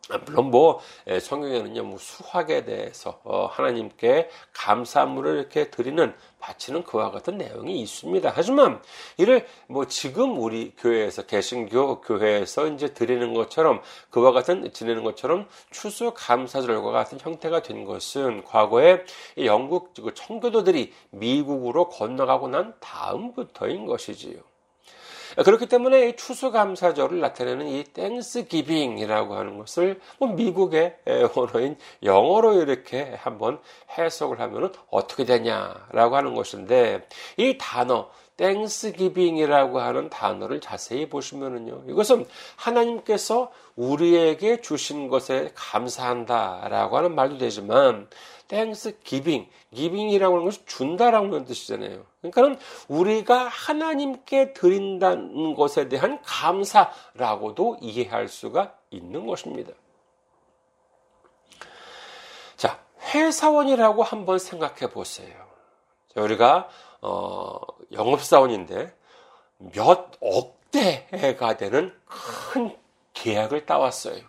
아, 0.09 0.19
물론 0.19 0.51
뭐 0.51 0.81
예, 1.09 1.19
성경에는요 1.19 1.83
뭐 1.83 1.99
수학에 1.99 2.65
대해서 2.65 3.21
어, 3.25 3.47
하나님께 3.47 4.31
감사물을 4.53 5.37
이렇게 5.37 5.71
드리는 5.71 6.15
바치는 6.39 6.85
그와 6.85 7.11
같은 7.11 7.39
내용이 7.39 7.81
있습니다. 7.81 8.33
하지만 8.33 8.81
이를 9.17 9.47
뭐 9.67 9.87
지금 9.87 10.39
우리 10.39 10.73
교회에서 10.77 11.23
개신교 11.27 12.03
교회에서 12.03 12.69
이제 12.69 12.95
드리는 12.95 13.35
것처럼 13.35 13.83
그와 14.11 14.31
같은 14.31 14.73
지내는 14.73 15.03
것처럼 15.03 15.49
추수 15.71 16.13
감사절과 16.15 16.93
같은 16.93 17.19
형태가 17.21 17.63
된 17.63 17.85
것은 17.85 18.45
과거에 18.45 19.05
영국 19.39 19.93
청교도들이 20.15 20.93
미국으로 21.11 21.89
건너가고 21.89 22.47
난 22.49 22.75
다음부터인 22.79 23.87
것이지요. 23.87 24.56
그렇기 25.45 25.67
때문에 25.67 26.17
추수감사절을 26.17 27.21
나타내는 27.21 27.69
이 27.69 27.85
Thanksgiving이라고 27.85 29.35
하는 29.35 29.59
것을 29.59 30.01
뭐 30.19 30.29
미국의 30.29 30.97
언어인 31.35 31.77
영어로 32.03 32.63
이렇게 32.63 33.15
한번 33.19 33.61
해석을 33.99 34.41
하면 34.41 34.73
어떻게 34.91 35.25
되냐라고 35.25 36.17
하는 36.17 36.35
것인데 36.35 37.07
이 37.37 37.59
단어 37.59 38.09
Thanksgiving이라고 38.37 39.81
하는 39.81 40.11
단어를 40.11 40.61
자세히 40.61 41.09
보시면은요. 41.09 41.85
이것은 41.89 42.27
하나님께서 42.57 43.51
우리에게 43.77 44.61
주신 44.61 45.09
것에 45.09 45.53
감사한다라고 45.55 46.99
하는 46.99 47.15
말도 47.15 47.39
되지만 47.39 48.09
Thanks 48.49 49.01
giving, 49.01 49.49
giving이라고 49.75 50.35
하는 50.37 50.45
것이 50.45 50.65
준다라고 50.67 51.27
하는 51.27 51.45
뜻이잖아요. 51.45 52.05
그러니까는 52.21 52.59
우리가 52.89 53.49
하나님께 53.49 54.53
드린다는 54.53 55.55
것에 55.55 55.89
대한 55.89 56.21
감사라고도 56.23 57.79
이해할 57.81 58.29
수가 58.29 58.75
있는 58.91 59.27
것입니다. 59.27 59.73
자, 62.57 62.81
회사원이라고 63.15 64.03
한번 64.03 64.39
생각해 64.39 64.93
보세요. 64.93 65.47
우리가 66.15 66.69
어, 67.03 67.59
영업사원인데 67.93 68.95
몇 69.59 70.13
억대가 70.21 71.57
되는 71.57 71.95
큰 72.07 72.77
계약을 73.15 73.67
따왔어요. 73.67 74.23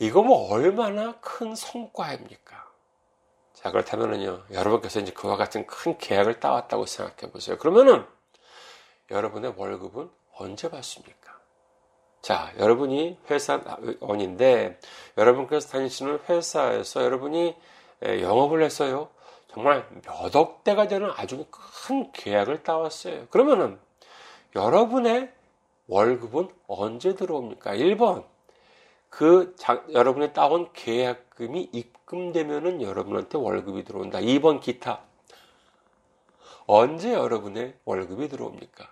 이거 0.00 0.22
뭐 0.22 0.52
얼마나 0.52 1.18
큰 1.20 1.54
성과입니까? 1.54 2.68
자, 3.54 3.72
그렇다면은요, 3.72 4.44
여러분께서 4.52 5.00
이제 5.00 5.12
그와 5.12 5.36
같은 5.36 5.66
큰 5.66 5.98
계약을 5.98 6.38
따왔다고 6.38 6.86
생각해 6.86 7.32
보세요. 7.32 7.58
그러면은, 7.58 8.06
여러분의 9.10 9.54
월급은 9.56 10.08
언제 10.36 10.70
받습니까? 10.70 11.36
자, 12.22 12.52
여러분이 12.58 13.18
회사원인데, 13.28 14.78
여러분께서 15.16 15.68
다니시는 15.70 16.20
회사에서 16.28 17.02
여러분이 17.02 17.56
영업을 18.02 18.62
해서요, 18.62 19.08
정말 19.48 19.86
몇 20.04 20.34
억 20.36 20.62
대가 20.64 20.86
되는 20.88 21.10
아주 21.16 21.46
큰 21.50 22.10
계약을 22.12 22.62
따왔어요. 22.62 23.26
그러면은, 23.28 23.78
여러분의 24.54 25.32
월급은 25.86 26.48
언제 26.66 27.14
들어옵니까? 27.14 27.74
1번, 27.74 28.24
그 29.10 29.54
자, 29.56 29.82
여러분이 29.92 30.32
따온 30.32 30.70
계약금이 30.74 31.70
입금되면은 31.72 32.82
여러분한테 32.82 33.38
월급이 33.38 33.84
들어온다. 33.84 34.18
2번 34.20 34.60
기타. 34.60 35.00
언제 36.66 37.14
여러분의 37.14 37.74
월급이 37.86 38.28
들어옵니까? 38.28 38.88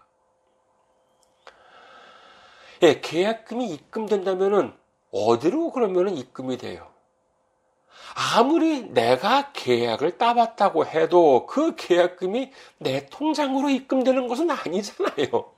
예, 2.83 3.01
계약금이 3.01 3.69
입금된다면은 3.71 4.73
어디로 5.13 5.73
그러면은 5.73 6.17
입금이 6.17 6.57
돼요? 6.59 6.91
아무리 8.15 8.83
내가 8.83 9.53
계약을 9.53 10.19
따봤다고 10.19 10.87
해도 10.87 11.47
그 11.47 11.77
계약금이 11.77 12.53
내 12.79 13.07
통장으로 13.07 13.69
입금되는 13.69 14.27
것은 14.29 14.51
아니잖아요. 14.51 15.53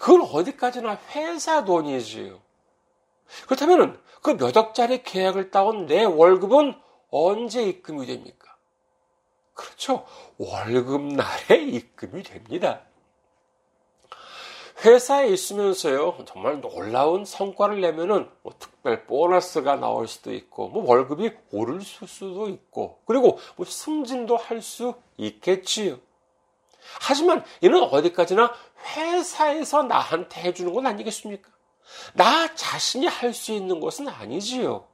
그건 0.00 0.22
어디까지나 0.22 0.98
회사 1.14 1.64
돈이지요. 1.64 2.40
그렇다면 3.46 4.00
그 4.22 4.36
몇 4.36 4.56
억짜리 4.56 5.02
계약을 5.02 5.50
따온 5.50 5.86
내 5.86 6.04
월급은 6.04 6.74
언제 7.10 7.62
입금이 7.62 8.06
됩니까? 8.06 8.56
그렇죠. 9.54 10.06
월급날에 10.38 11.56
입금이 11.56 12.22
됩니다. 12.22 12.82
회사에 14.84 15.28
있으면서요, 15.28 16.24
정말 16.26 16.60
놀라운 16.60 17.24
성과를 17.24 17.80
내면은 17.80 18.28
뭐 18.42 18.52
특별 18.58 19.04
보너스가 19.04 19.76
나올 19.76 20.08
수도 20.08 20.32
있고, 20.32 20.68
뭐 20.68 20.84
월급이 20.86 21.32
오를 21.52 21.80
수도 21.82 22.48
있고, 22.48 23.00
그리고 23.04 23.38
뭐 23.56 23.66
승진도 23.66 24.36
할 24.36 24.62
수 24.62 24.94
있겠지요. 25.16 25.98
하지만 27.00 27.44
이는 27.60 27.82
어디까지나 27.82 28.52
회사에서 28.96 29.82
나한테 29.82 30.40
해주는 30.42 30.72
건 30.72 30.86
아니겠습니까? 30.86 31.50
나 32.14 32.54
자신이 32.54 33.06
할 33.06 33.34
수 33.34 33.52
있는 33.52 33.80
것은 33.80 34.08
아니지요. 34.08 34.86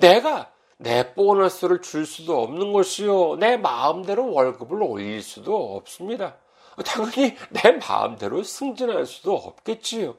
내가 0.00 0.50
내 0.76 1.14
보너스를 1.14 1.80
줄 1.80 2.04
수도 2.04 2.42
없는 2.42 2.72
것이요. 2.72 3.36
내 3.36 3.56
마음대로 3.56 4.32
월급을 4.32 4.82
올릴 4.82 5.22
수도 5.22 5.76
없습니다. 5.76 6.36
당연히 6.82 7.36
내 7.50 7.72
마음대로 7.72 8.42
승진할 8.42 9.06
수도 9.06 9.34
없겠지요. 9.34 10.16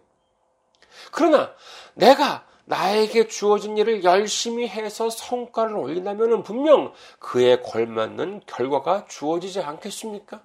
그러나 1.11 1.53
내가 1.93 2.45
나에게 2.65 3.27
주어진 3.27 3.77
일을 3.77 4.03
열심히 4.03 4.67
해서 4.67 5.09
성과를 5.09 5.75
올린다면 5.75 6.43
분명 6.43 6.93
그에 7.19 7.61
걸맞는 7.61 8.41
결과가 8.47 9.05
주어지지 9.07 9.61
않겠습니까? 9.61 10.41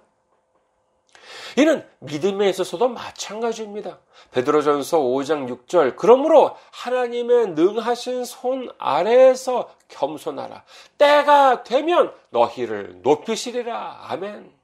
이는 1.57 1.85
믿음에 1.99 2.49
있어서도 2.49 2.89
마찬가지입니다. 2.89 3.99
베드로전서 4.31 4.99
5장 4.99 5.65
6절 5.65 5.95
그러므로 5.95 6.55
하나님의 6.71 7.49
능하신 7.49 8.25
손 8.25 8.69
아래에서 8.77 9.69
겸손하라. 9.87 10.63
때가 10.97 11.63
되면 11.63 12.13
너희를 12.29 12.99
높이시리라. 13.01 14.05
아멘. 14.09 14.60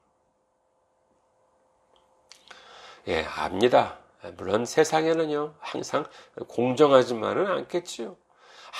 예, 3.07 3.23
압니다. 3.23 3.99
물론 4.35 4.65
세상에는요, 4.65 5.53
항상 5.59 6.05
공정하지만은 6.47 7.47
않겠지요. 7.47 8.17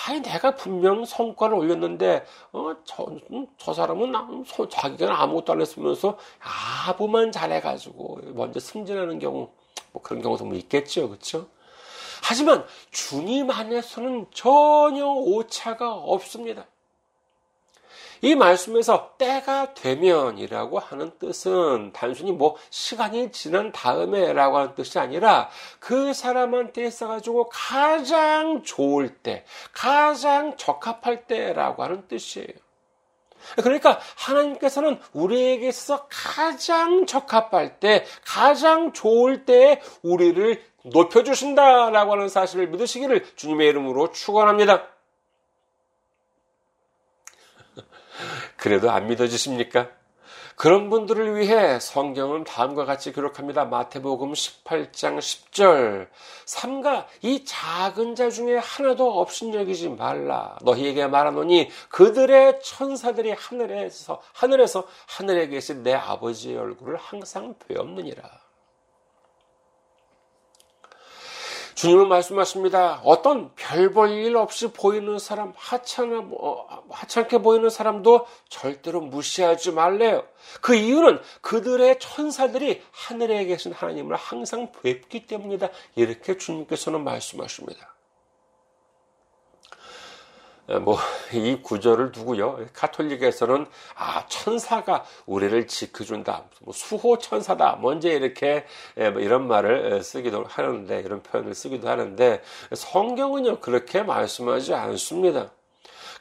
아니, 0.05 0.21
내가 0.21 0.55
분명 0.55 1.05
성과를 1.05 1.55
올렸는데, 1.55 2.25
어, 2.51 2.73
저, 2.83 3.05
음, 3.31 3.47
저 3.57 3.73
사람은 3.73 4.43
자기가 4.69 5.21
아무것도 5.21 5.53
안 5.53 5.61
했으면서 5.61 6.17
아부만 6.87 7.31
잘해가지고 7.31 8.19
먼저 8.33 8.59
승진하는 8.59 9.19
경우, 9.19 9.49
뭐 9.93 10.01
그런 10.01 10.21
경우도 10.21 10.43
뭐 10.43 10.55
있겠죠. 10.55 11.09
그쵸? 11.09 11.47
하지만 12.21 12.65
주님 12.91 13.49
안에서는 13.49 14.27
전혀 14.33 15.05
오차가 15.05 15.93
없습니다. 15.93 16.65
이 18.21 18.35
말씀에서 18.35 19.13
때가 19.17 19.73
되면이라고 19.73 20.79
하는 20.79 21.11
뜻은 21.19 21.91
단순히 21.93 22.31
뭐 22.31 22.55
시간이 22.69 23.31
지난 23.31 23.71
다음에라고 23.71 24.57
하는 24.57 24.75
뜻이 24.75 24.99
아니라 24.99 25.49
그 25.79 26.13
사람한테 26.13 26.85
있어가지고 26.85 27.49
가장 27.49 28.63
좋을 28.63 29.09
때, 29.09 29.45
가장 29.71 30.55
적합할 30.57 31.25
때라고 31.27 31.83
하는 31.83 32.07
뜻이에요. 32.07 32.47
그러니까 33.55 33.99
하나님께서는 34.17 34.99
우리에게 35.13 35.69
있어서 35.69 36.07
가장 36.09 37.05
적합할 37.05 37.79
때, 37.79 38.05
가장 38.25 38.93
좋을 38.93 39.45
때에 39.45 39.81
우리를 40.01 40.61
높여주신다라고 40.83 42.13
하는 42.13 42.29
사실을 42.29 42.67
믿으시기를 42.67 43.25
주님의 43.35 43.69
이름으로 43.69 44.11
축원합니다. 44.11 44.96
그래도 48.57 48.91
안 48.91 49.07
믿어지십니까? 49.07 49.89
그런 50.57 50.89
분들을 50.89 51.37
위해 51.37 51.79
성경은 51.79 52.43
다음과 52.43 52.85
같이 52.85 53.13
기록합니다. 53.13 53.65
마태복음 53.65 54.33
18장 54.33 55.19
10절. 55.19 56.07
삼가 56.45 57.07
이 57.21 57.45
작은 57.45 58.15
자 58.15 58.31
중에 58.31 58.57
하나도 58.57 59.19
없인 59.19 59.53
여기지 59.53 59.89
말라. 59.89 60.57
너희에게 60.63 61.05
말하노니 61.05 61.69
그들의 61.89 62.59
천사들이 62.63 63.33
하늘에서 63.33 64.19
하늘에서 64.33 64.87
하늘에 65.05 65.47
계신 65.47 65.83
내 65.83 65.93
아버지의 65.93 66.57
얼굴을 66.57 66.97
항상 66.97 67.53
배웠느니라. 67.67 68.46
주님은 71.77 72.07
말씀하십니다. 72.07 73.01
어떤 73.03 73.53
별 73.53 73.93
볼 73.93 74.09
일 74.09 74.35
없이 74.35 74.67
보이는 74.73 75.19
사람, 75.19 75.53
하찮아, 75.55 76.27
어, 76.31 76.83
하찮게 76.89 77.37
보이는 77.37 77.69
사람도 77.69 78.25
절대로 78.49 78.99
무시하지 78.99 79.73
말래요. 79.73 80.23
그 80.61 80.73
이유는 80.73 81.21
그들의 81.41 81.99
천사들이 81.99 82.81
하늘에 82.91 83.45
계신 83.45 83.73
하나님을 83.73 84.15
항상 84.15 84.71
뵙기 84.81 85.27
때문이다. 85.27 85.69
이렇게 85.95 86.35
주님께서는 86.39 87.03
말씀하십니다. 87.03 87.93
어, 90.67 90.79
뭐, 90.79 90.97
이 91.33 91.59
구절을 91.61 92.11
두고요. 92.11 92.59
카톨릭에서는, 92.73 93.65
아, 93.95 94.25
천사가 94.27 95.05
우리를 95.25 95.65
지켜준다. 95.67 96.43
뭐 96.61 96.73
수호 96.73 97.17
천사다. 97.17 97.79
먼저 97.81 98.09
이렇게, 98.09 98.65
예, 98.97 99.09
뭐 99.09 99.21
이런 99.21 99.47
말을 99.47 100.03
쓰기도 100.03 100.43
하는데, 100.45 100.99
이런 100.99 101.23
표현을 101.23 101.53
쓰기도 101.53 101.87
하는데, 101.87 102.41
성경은요, 102.73 103.59
그렇게 103.61 104.03
말씀하지 104.03 104.73
않습니다. 104.73 105.51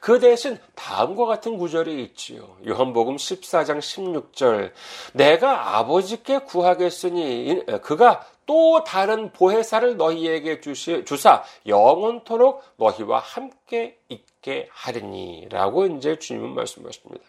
그 0.00 0.20
대신 0.20 0.58
다음과 0.74 1.26
같은 1.26 1.58
구절이 1.58 2.02
있지요. 2.04 2.56
요한복음 2.66 3.16
14장 3.16 3.78
16절. 3.78 4.70
내가 5.14 5.78
아버지께 5.78 6.40
구하겠으니 6.40 7.64
그가 7.82 8.24
또 8.44 8.84
다른 8.84 9.32
보혜사를 9.32 9.96
너희에게 9.96 10.60
주시, 10.60 11.04
주사 11.04 11.42
영원토록 11.66 12.62
너희와 12.76 13.18
함께 13.18 13.98
있게 14.08 14.35
하리니라고 14.70 15.86
이제 15.86 16.18
주님은 16.18 16.50
말씀하십니다. 16.54 17.24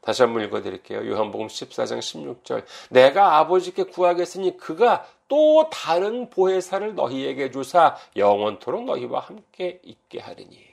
다시 0.00 0.22
한번 0.22 0.44
읽어드릴게요. 0.44 1.06
요한복음 1.10 1.48
14장 1.48 1.98
16절. 1.98 2.64
내가 2.90 3.38
아버지께 3.38 3.84
구하겠으니 3.84 4.56
그가 4.56 5.06
또 5.26 5.68
다른 5.70 6.30
보혜사를 6.30 6.94
너희에게 6.94 7.50
주사 7.50 7.96
영원토록 8.16 8.84
너희와 8.84 9.20
함께 9.20 9.80
있게 9.82 10.20
하리니. 10.20 10.66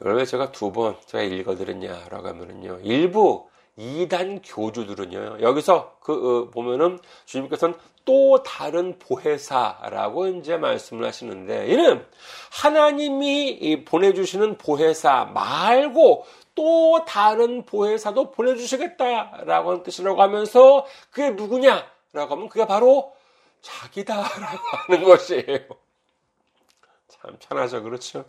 왜 0.00 0.24
제가 0.24 0.52
두 0.52 0.70
번 0.72 0.96
제가 1.06 1.24
읽어드렸냐라고 1.24 2.28
하면은요. 2.28 2.80
일부 2.82 3.48
이단 3.76 4.42
교주들은요. 4.42 5.38
여기서 5.40 5.96
그 6.00 6.12
어, 6.12 6.50
보면은 6.50 6.98
주님께서는 7.24 7.74
또 8.04 8.42
다른 8.42 8.98
보혜사라고 8.98 10.26
이제 10.28 10.56
말씀을 10.56 11.06
하시는데 11.06 11.68
이는 11.68 12.06
하나님이 12.52 13.84
보내주시는 13.84 14.58
보혜사 14.58 15.30
말고 15.34 16.26
또 16.54 17.04
다른 17.06 17.64
보혜사도 17.64 18.30
보내주시겠다라고 18.30 19.70
하는 19.70 19.82
뜻이라고 19.82 20.22
하면서 20.22 20.86
그게 21.10 21.30
누구냐라고 21.30 21.86
하면 22.12 22.48
그게 22.48 22.66
바로 22.66 23.12
자기다라고 23.62 24.28
하는 24.88 25.04
것이에요. 25.04 25.58
참 27.08 27.36
편하죠, 27.40 27.82
그렇죠? 27.82 28.24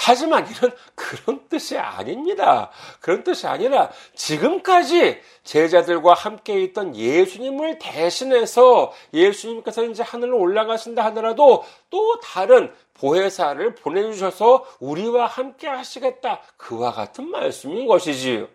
하지만 0.00 0.46
이런 0.48 0.72
그런 0.94 1.48
뜻이 1.48 1.78
아닙니다. 1.78 2.70
그런 3.00 3.24
뜻이 3.24 3.46
아니라 3.46 3.90
지금까지 4.14 5.20
제자들과 5.42 6.14
함께 6.14 6.62
있던 6.62 6.96
예수님을 6.96 7.78
대신해서 7.78 8.92
예수님께서 9.12 9.84
이제 9.84 10.02
하늘로 10.02 10.38
올라가신다 10.38 11.04
하더라도 11.06 11.64
또 11.90 12.20
다른 12.20 12.72
보혜사를 12.94 13.74
보내주셔서 13.74 14.64
우리와 14.80 15.26
함께 15.26 15.68
하시겠다. 15.68 16.40
그와 16.56 16.92
같은 16.92 17.30
말씀인 17.30 17.86
것이지요. 17.86 18.48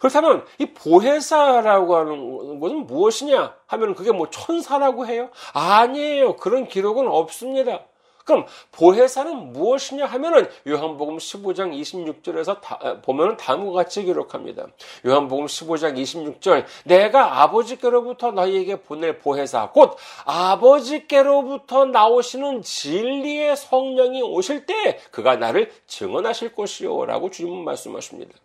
그렇다면 0.00 0.44
이 0.58 0.66
보혜사라고 0.66 1.96
하는 1.96 2.60
것은 2.60 2.86
무엇이냐 2.86 3.54
하면 3.66 3.94
그게 3.94 4.12
뭐 4.12 4.28
천사라고 4.28 5.06
해요? 5.06 5.30
아니에요. 5.54 6.36
그런 6.36 6.68
기록은 6.68 7.08
없습니다. 7.08 7.80
그럼 8.24 8.46
보혜사는 8.72 9.52
무엇이냐 9.52 10.06
하면은 10.06 10.48
요한복음 10.66 11.18
15장 11.18 11.78
26절에서 11.78 12.60
다, 12.60 13.00
보면은 13.02 13.36
다음과 13.36 13.72
같이 13.72 14.02
기록합니다. 14.02 14.66
요한복음 15.06 15.46
15장 15.46 15.96
26절 15.96 16.64
내가 16.84 17.42
아버지께로부터 17.42 18.32
너희에게 18.32 18.76
보낼 18.76 19.18
보혜사 19.18 19.70
곧 19.70 19.96
아버지께로부터 20.24 21.84
나오시는 21.84 22.62
진리의 22.62 23.56
성령이 23.56 24.22
오실 24.22 24.66
때 24.66 24.98
그가 25.10 25.36
나를 25.36 25.70
증언하실 25.86 26.54
것이요라고 26.54 27.30
주님은 27.30 27.64
말씀하십니다. 27.64 28.43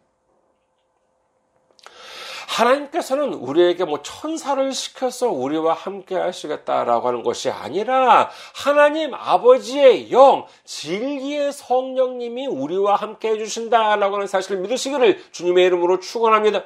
하나님께서는 2.60 3.34
우리에게 3.34 3.86
뭐 3.86 4.02
천사를 4.02 4.72
시켜서 4.74 5.30
우리와 5.30 5.74
함께 5.74 6.16
하시겠다라고 6.16 7.08
하는 7.08 7.24
것이 7.24 7.50
아니라 7.50 8.30
하나님 8.54 9.14
아버지의 9.14 10.12
영, 10.12 10.46
진리의 10.66 11.54
성령님이 11.54 12.48
우리와 12.48 12.96
함께 12.96 13.30
해주신다라고 13.30 14.16
하는 14.16 14.28
사실을 14.28 14.58
믿으시기를 14.62 15.32
주님의 15.32 15.66
이름으로 15.68 16.00
축원합니다. 16.00 16.64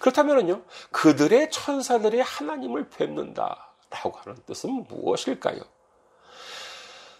그렇다면요, 0.00 0.62
그들의 0.90 1.50
천사들이 1.50 2.20
하나님을 2.20 2.88
뵙는다라고 2.88 4.18
하는 4.24 4.38
뜻은 4.46 4.86
무엇일까요? 4.88 5.60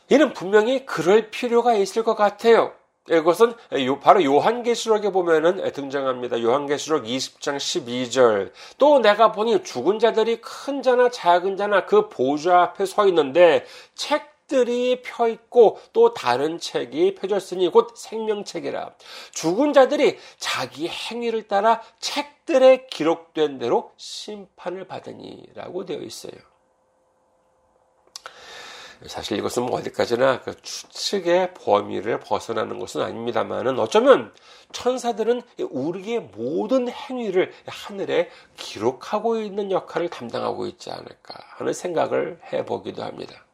이는 0.08 0.32
분명히 0.32 0.84
그럴 0.84 1.30
필요가 1.30 1.74
있을 1.74 2.02
것 2.02 2.14
같아요. 2.16 2.74
이것은 3.10 3.54
바로 4.00 4.22
요한계시록에 4.22 5.10
보면은 5.10 5.72
등장합니다. 5.72 6.40
요한계시록 6.40 7.04
20장 7.04 7.56
12절. 7.56 8.52
또 8.78 9.00
내가 9.00 9.32
보니 9.32 9.64
죽은 9.64 9.98
자들이 9.98 10.40
큰 10.40 10.82
자나 10.82 11.10
작은 11.10 11.56
자나 11.56 11.84
그 11.86 12.08
보좌 12.08 12.62
앞에 12.62 12.86
서 12.86 13.08
있는데 13.08 13.64
책들이 13.96 15.02
펴 15.02 15.26
있고 15.28 15.80
또 15.92 16.14
다른 16.14 16.60
책이 16.60 17.16
펴졌으니 17.16 17.70
곧 17.70 17.92
생명책이라. 17.96 18.94
죽은 19.32 19.72
자들이 19.72 20.18
자기 20.38 20.88
행위를 20.88 21.48
따라 21.48 21.82
책들에 21.98 22.86
기록된 22.86 23.58
대로 23.58 23.90
심판을 23.96 24.86
받으니라고 24.86 25.86
되어 25.86 25.98
있어요. 25.98 26.51
사실 29.06 29.38
이것은 29.38 29.64
뭐 29.64 29.78
어디까지나 29.78 30.40
그 30.40 30.60
추측의 30.60 31.54
범위를 31.54 32.20
벗어나는 32.20 32.78
것은 32.78 33.02
아닙니다만은 33.02 33.78
어쩌면 33.78 34.32
천사들은 34.72 35.42
우리의 35.58 36.20
모든 36.34 36.88
행위를 36.88 37.52
하늘에 37.66 38.30
기록하고 38.56 39.38
있는 39.38 39.70
역할을 39.70 40.08
담당하고 40.08 40.66
있지 40.66 40.90
않을까 40.90 41.34
하는 41.56 41.72
생각을 41.72 42.40
해보기도 42.52 43.02
합니다. 43.02 43.44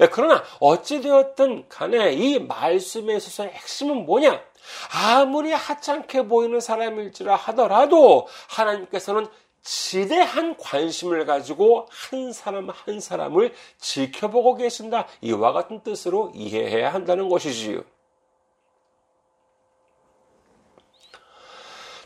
예, 0.00 0.08
그러나 0.08 0.42
어찌되었든 0.60 1.68
간에 1.68 2.12
이 2.12 2.38
말씀에 2.38 3.16
있어서의 3.16 3.50
핵심은 3.50 4.06
뭐냐? 4.06 4.40
아무리 4.92 5.52
하찮게 5.52 6.26
보이는 6.26 6.60
사람일지라 6.60 7.36
하더라도 7.36 8.26
하나님께서는 8.48 9.26
지대한 9.66 10.56
관심을 10.56 11.26
가지고 11.26 11.86
한 11.90 12.32
사람 12.32 12.70
한 12.70 13.00
사람을 13.00 13.52
지켜보고 13.78 14.54
계신다. 14.54 15.08
이와 15.22 15.52
같은 15.52 15.82
뜻으로 15.82 16.30
이해해야 16.34 16.94
한다는 16.94 17.28
것이지요. 17.28 17.82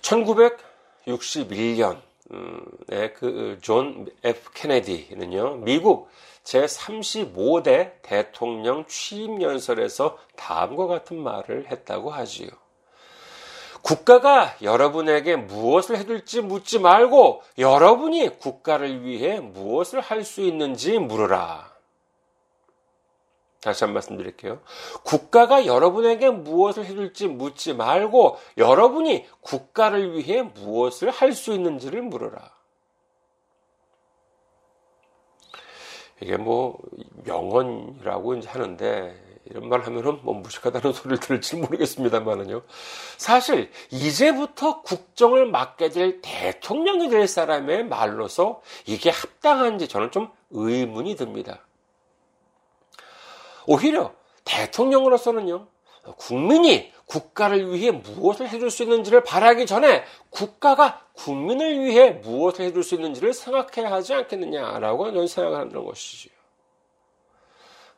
1961년 0.01 2.01
그존 3.15 4.11
F 4.25 4.51
케네디는요 4.55 5.57
미국 5.57 6.09
제 6.43 6.65
35대 6.65 8.01
대통령 8.01 8.87
취임 8.87 9.43
연설에서 9.43 10.17
다음과 10.37 10.87
같은 10.87 11.23
말을 11.23 11.71
했다고 11.71 12.11
하지요. 12.11 12.49
국가가 13.91 14.55
여러분에게 14.63 15.35
무엇을 15.35 15.97
해줄지 15.97 16.43
묻지 16.43 16.79
말고 16.79 17.43
여러분이 17.59 18.39
국가를 18.39 19.05
위해 19.05 19.41
무엇을 19.41 20.01
할 20.01 20.23
수 20.23 20.43
있는지 20.43 20.97
물으라. 21.01 21.75
다시 23.61 23.83
한 23.83 23.89
번 23.89 23.95
말씀드릴게요. 23.95 24.61
국가가 25.03 25.67
여러분에게 25.67 26.31
무엇을 26.31 26.85
해줄지 26.85 27.27
묻지 27.27 27.75
말고 27.75 28.39
여러분이 28.59 29.27
국가를 29.41 30.17
위해 30.17 30.43
무엇을 30.43 31.11
할 31.11 31.33
수 31.33 31.53
있는지를 31.53 32.01
물으라. 32.03 32.55
이게 36.21 36.37
뭐 36.37 36.79
명언이라고 37.25 38.35
이제 38.35 38.49
하는데 38.49 39.30
이런 39.47 39.69
말 39.69 39.81
하면은 39.81 40.21
뭐 40.23 40.35
무식하다는 40.35 40.93
소리를 40.95 41.21
들을지 41.21 41.57
모르겠습니다만은요. 41.57 42.63
사실 43.17 43.71
이제부터 43.91 44.83
국정을 44.83 45.47
맡게 45.47 45.91
될 45.91 46.21
대통령이 46.21 47.09
될 47.09 47.27
사람의 47.27 47.87
말로서 47.87 48.61
이게 48.87 49.11
합당한지 49.11 49.89
저는 49.89 50.11
좀 50.11 50.31
의문이 50.51 51.17
듭니다. 51.17 51.67
오히려 53.67 54.13
대통령으로서는요. 54.45 55.67
국민이 56.17 56.93
국가를 57.07 57.73
위해 57.73 57.91
무엇을 57.91 58.49
해줄 58.49 58.71
수 58.71 58.85
있는지를 58.85 59.23
바라기 59.25 59.67
전에 59.67 60.05
국가가 60.31 61.05
국민을 61.15 61.81
위해 61.81 62.11
무엇을 62.11 62.67
해줄 62.67 62.83
수 62.83 62.95
있는지를 62.95 63.33
생각해야 63.35 63.93
하지 63.93 64.15
않겠느냐라고 64.15 65.07
저는 65.07 65.27
생각하는 65.27 65.85
것이죠. 65.85 66.31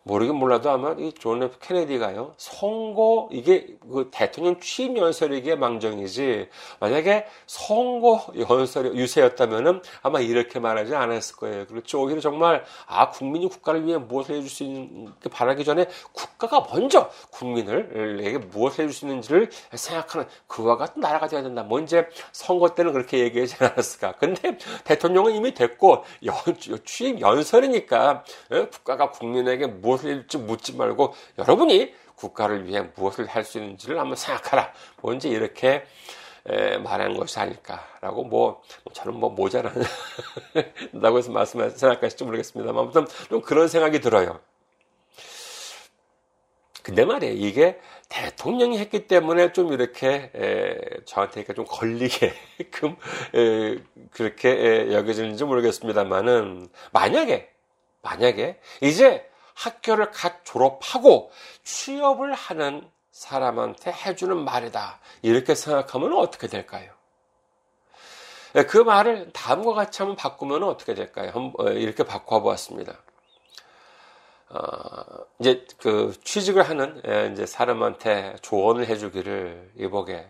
모르긴 0.04 0.34
몰라도 0.36 0.70
아마 0.70 0.94
이 0.98 1.12
존 1.18 1.42
F 1.42 1.58
케네디가요 1.60 2.34
선거 2.36 3.28
이게 3.30 3.76
그 3.80 4.08
대통령 4.10 4.58
취임 4.60 4.96
연설이기에 4.96 5.54
망정이지 5.56 6.48
만약에 6.80 7.26
선거 7.46 8.26
연설 8.36 8.96
유세였다면은 8.96 9.82
아마 10.02 10.20
이렇게 10.20 10.58
말하지 10.58 10.94
않았을 10.94 11.36
거예요. 11.36 11.66
그렇죠. 11.66 12.02
오히려 12.02 12.20
정말 12.20 12.64
아 12.86 13.10
국민이 13.10 13.48
국가를 13.48 13.86
위해 13.86 13.98
무엇을 13.98 14.36
해줄 14.36 14.50
수 14.50 14.64
있는 14.64 15.12
바라기 15.30 15.64
전에 15.64 15.86
국가가 16.12 16.66
먼저 16.72 17.10
국민을 17.30 18.20
에게 18.24 18.38
무엇을 18.38 18.84
해줄 18.84 18.94
수 18.94 19.04
있는지를 19.06 19.50
생각하는 19.74 20.26
그와 20.46 20.76
같은 20.76 21.00
나라가 21.00 21.28
되어야 21.28 21.42
된다. 21.42 21.62
뭐 21.62 21.78
이제 21.80 22.08
선거 22.32 22.74
때는 22.74 22.92
그렇게 22.92 23.18
얘기하지 23.20 23.56
않았을까. 23.62 24.12
근데 24.18 24.58
대통령은 24.84 25.34
이미 25.34 25.54
됐고 25.54 26.04
연, 26.24 26.34
취임 26.84 27.20
연설이니까 27.20 28.24
예, 28.52 28.66
국가가 28.66 29.10
국민에게 29.10 29.66
무엇 29.66 29.91
무엇을 29.92 30.10
해줄지 30.10 30.38
묻지 30.38 30.74
말고 30.76 31.14
여러분이 31.38 31.94
국가를 32.14 32.66
위해 32.66 32.82
무엇을 32.94 33.26
할 33.26 33.44
수 33.44 33.58
있는지를 33.58 33.98
한번 33.98 34.16
생각하라. 34.16 34.72
뭐 35.00 35.12
이제 35.14 35.28
이렇게 35.28 35.84
에, 36.46 36.78
말한 36.78 37.16
것이 37.16 37.38
아닐까라고 37.38 38.24
뭐 38.24 38.62
저는 38.92 39.18
뭐 39.18 39.30
모자란다고 39.30 41.18
해서 41.18 41.30
말씀을 41.30 41.70
생각하실지 41.70 42.24
모르겠습니다만 42.24 42.82
아무튼 42.82 43.06
좀 43.28 43.40
그런 43.42 43.68
생각이 43.68 44.00
들어요. 44.00 44.40
근데 46.82 47.04
말이에요. 47.04 47.34
이게 47.34 47.78
대통령이 48.08 48.78
했기 48.78 49.06
때문에 49.06 49.52
좀 49.52 49.72
이렇게 49.72 50.30
에, 50.34 51.00
저한테 51.04 51.44
좀 51.54 51.64
걸리게끔 51.64 52.96
에, 53.34 53.78
그렇게 54.10 54.50
에, 54.50 54.92
여겨지는지 54.92 55.44
모르겠습니다만은 55.44 56.68
만약에 56.92 57.50
만약에 58.02 58.58
이제 58.80 59.28
학교를 59.54 60.10
갓 60.10 60.44
졸업하고 60.44 61.30
취업을 61.64 62.32
하는 62.34 62.88
사람한테 63.10 63.92
해주는 63.92 64.36
말이다. 64.36 64.98
이렇게 65.22 65.54
생각하면 65.54 66.14
어떻게 66.14 66.46
될까요? 66.46 66.90
네, 68.54 68.64
그 68.64 68.78
말을 68.78 69.32
다음과 69.32 69.72
같이 69.72 70.02
한번 70.02 70.16
바꾸면 70.16 70.62
어떻게 70.62 70.94
될까요? 70.94 71.52
어, 71.58 71.68
이렇게 71.70 72.04
바꿔보았습니다. 72.04 72.98
어, 74.50 75.24
이제 75.38 75.64
그 75.78 76.14
취직을 76.22 76.62
하는 76.62 77.00
예, 77.06 77.30
이제 77.32 77.46
사람한테 77.46 78.36
조언을 78.42 78.86
해주기를 78.86 79.72
이보게 79.78 80.26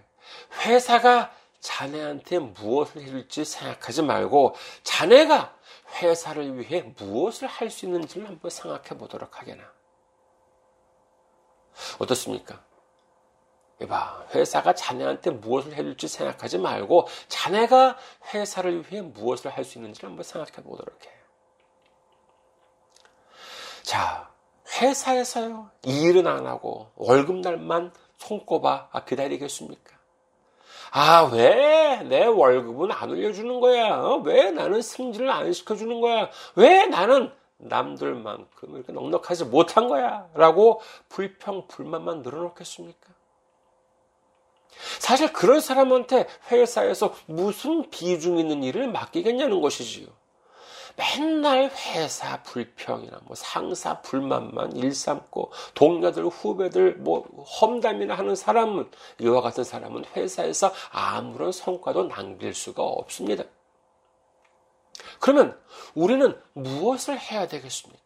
회사가 0.65 1.33
자네한테 1.59 2.39
무엇을 2.39 3.03
해줄지 3.03 3.45
생각하지 3.45 4.03
말고 4.03 4.55
자네가 4.85 5.55
회사를 5.95 6.59
위해 6.59 6.83
무엇을 6.99 7.49
할 7.49 7.71
수 7.71 7.87
있는지를 7.87 8.29
한번 8.29 8.51
생각해 8.51 8.99
보도록 8.99 9.39
하게나. 9.39 9.63
어떻습니까? 11.99 12.63
이봐, 13.81 14.27
회사가 14.35 14.75
자네한테 14.75 15.31
무엇을 15.31 15.75
해줄지 15.75 16.07
생각하지 16.09 16.59
말고 16.59 17.09
자네가 17.29 17.99
회사를 18.33 18.85
위해 18.91 19.03
무엇을 19.03 19.51
할 19.51 19.65
수 19.65 19.79
있는지를 19.79 20.11
한번 20.11 20.23
생각해 20.23 20.63
보도록 20.63 21.05
해. 21.05 21.11
자, 23.83 24.33
회사에서요, 24.81 25.71
일은 25.83 26.27
안 26.27 26.47
하고 26.47 26.93
월급날만 26.95 27.93
손꼽아 28.19 28.91
기다리겠습니까? 29.05 29.92
아, 30.93 31.29
왜 31.33 31.83
내 32.03 32.25
월급은 32.27 32.91
안 32.93 33.11
올려주는 33.11 33.61
거야? 33.61 34.01
어? 34.01 34.17
왜 34.17 34.51
나는 34.51 34.83
승진을 34.83 35.31
안 35.31 35.53
시켜주는 35.53 36.01
거야? 36.01 36.31
왜 36.57 36.87
나는 36.87 37.33
남들만큼 37.59 38.75
이렇게 38.77 38.93
넉넉하지 38.93 39.47
못한 39.47 39.89
거야? 39.89 40.29
라고 40.35 40.81
불평, 41.09 41.67
불만만 41.69 42.23
늘어놓겠습니까? 42.23 43.09
사실 44.99 45.33
그런 45.33 45.61
사람한테 45.61 46.27
회사에서 46.51 47.15
무슨 47.27 47.89
비중 47.91 48.39
있는 48.39 48.63
일을 48.63 48.91
맡기겠냐는 48.91 49.61
것이지요. 49.61 50.09
맨날 50.97 51.71
회사 51.71 52.43
불평이나 52.43 53.21
뭐 53.25 53.35
상사 53.35 54.01
불만만 54.01 54.77
일삼고 54.77 55.53
동료들 55.75 56.27
후배들 56.27 56.97
뭐 56.97 57.23
험담이나 57.61 58.15
하는 58.15 58.35
사람은 58.35 58.91
이와 59.19 59.41
같은 59.41 59.65
사람은 59.65 60.05
회사에서 60.17 60.73
아무런 60.91 61.53
성과도 61.53 62.09
남길 62.09 62.55
수가 62.55 62.83
없습니다. 62.83 63.45
그러면 65.21 65.59
우리는 65.95 66.41
무엇을 66.53 67.19
해야 67.19 67.47
되겠습니까? 67.47 68.03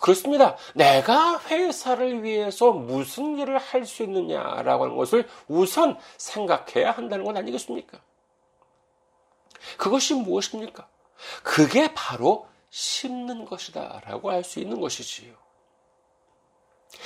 그렇습니다. 0.00 0.56
내가 0.74 1.38
회사를 1.40 2.22
위해서 2.22 2.72
무슨 2.72 3.38
일을 3.38 3.58
할 3.58 3.84
수 3.84 4.02
있느냐라고 4.02 4.84
하는 4.84 4.96
것을 4.96 5.28
우선 5.46 5.98
생각해야 6.16 6.90
한다는 6.90 7.24
것 7.24 7.36
아니겠습니까? 7.36 8.00
그것이 9.76 10.14
무엇입니까? 10.14 10.88
그게 11.42 11.92
바로 11.94 12.46
심는 12.70 13.44
것이다 13.44 14.02
라고 14.04 14.30
할수 14.30 14.60
있는 14.60 14.80
것이지요. 14.80 15.44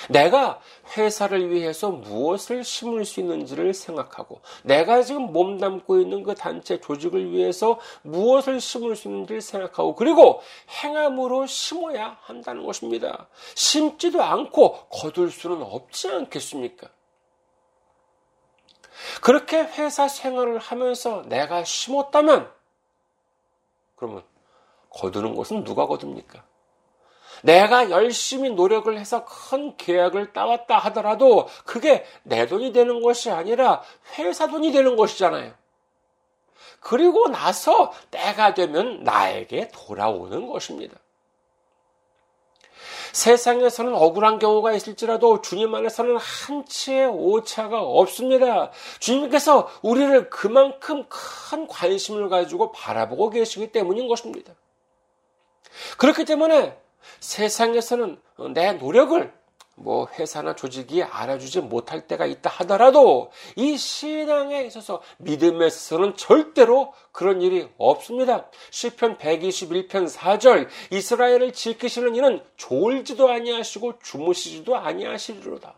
내가 0.08 0.60
회사를 0.96 1.50
위해서 1.50 1.90
무엇을 1.90 2.64
심을 2.64 3.04
수 3.04 3.20
있는지를 3.20 3.74
생각하고 3.74 4.40
내가 4.62 5.02
지금 5.02 5.32
몸담고 5.32 6.00
있는 6.00 6.22
그 6.22 6.34
단체 6.34 6.80
조직을 6.80 7.32
위해서 7.32 7.78
무엇을 8.02 8.60
심을 8.60 8.96
수 8.96 9.08
있는지를 9.08 9.40
생각하고 9.40 9.94
그리고 9.94 10.40
행함으로 10.82 11.46
심어야 11.46 12.18
한다는 12.22 12.64
것입니다. 12.64 13.28
심지도 13.54 14.22
않고 14.22 14.88
거둘 14.88 15.30
수는 15.30 15.62
없지 15.62 16.08
않겠습니까? 16.08 16.88
그렇게 19.22 19.58
회사 19.58 20.08
생활을 20.08 20.58
하면서 20.58 21.22
내가 21.26 21.64
심었다면 21.64 22.57
그러면 23.98 24.22
거두는 24.90 25.34
것은 25.34 25.64
누가 25.64 25.86
거둡니까? 25.86 26.44
내가 27.42 27.90
열심히 27.90 28.50
노력을 28.50 28.96
해서 28.98 29.24
큰 29.24 29.76
계약을 29.76 30.32
따왔다 30.32 30.78
하더라도 30.78 31.48
그게 31.64 32.04
내 32.22 32.46
돈이 32.46 32.72
되는 32.72 33.00
것이 33.02 33.30
아니라 33.30 33.82
회사 34.18 34.48
돈이 34.48 34.72
되는 34.72 34.96
것이잖아요. 34.96 35.52
그리고 36.80 37.28
나서 37.28 37.92
때가 38.10 38.54
되면 38.54 39.02
나에게 39.02 39.68
돌아오는 39.68 40.46
것입니다. 40.46 40.96
세상에서는 43.12 43.94
억울한 43.94 44.38
경우가 44.38 44.72
있을지라도 44.72 45.40
주님 45.40 45.74
안에서는 45.74 46.16
한치의 46.16 47.08
오차가 47.08 47.80
없습니다. 47.80 48.70
주님께서 49.00 49.68
우리를 49.82 50.30
그만큼 50.30 51.04
큰 51.08 51.66
관심을 51.66 52.28
가지고 52.28 52.72
바라보고 52.72 53.30
계시기 53.30 53.72
때문인 53.72 54.08
것입니다. 54.08 54.52
그렇기 55.96 56.24
때문에 56.24 56.76
세상에서는 57.20 58.20
내 58.54 58.72
노력을 58.72 59.37
뭐 59.80 60.08
회사나 60.18 60.54
조직이 60.54 61.02
알아주지 61.02 61.60
못할 61.60 62.06
때가 62.06 62.26
있다 62.26 62.50
하더라도 62.50 63.30
이 63.56 63.76
신앙에 63.76 64.64
있어서 64.64 65.00
믿음에 65.18 65.66
있어서는 65.68 66.16
절대로 66.16 66.92
그런 67.12 67.40
일이 67.42 67.68
없습니다. 67.78 68.46
시편 68.70 69.18
121편 69.18 70.12
4절 70.12 70.68
이스라엘을 70.92 71.52
지키시는 71.52 72.16
이는 72.16 72.42
졸지도 72.56 73.28
아니하시고 73.28 74.00
주무시지도 74.00 74.76
아니하시리로다. 74.76 75.74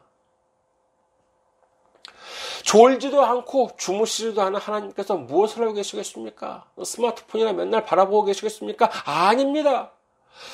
졸지도 2.62 3.24
않고 3.24 3.70
주무시지도 3.78 4.42
않은 4.42 4.60
하나님께서 4.60 5.16
무엇을 5.16 5.62
하고 5.62 5.72
계시겠습니까? 5.72 6.66
스마트폰이나 6.82 7.52
맨날 7.52 7.84
바라보고 7.84 8.24
계시겠습니까? 8.24 8.90
아닙니다. 9.04 9.92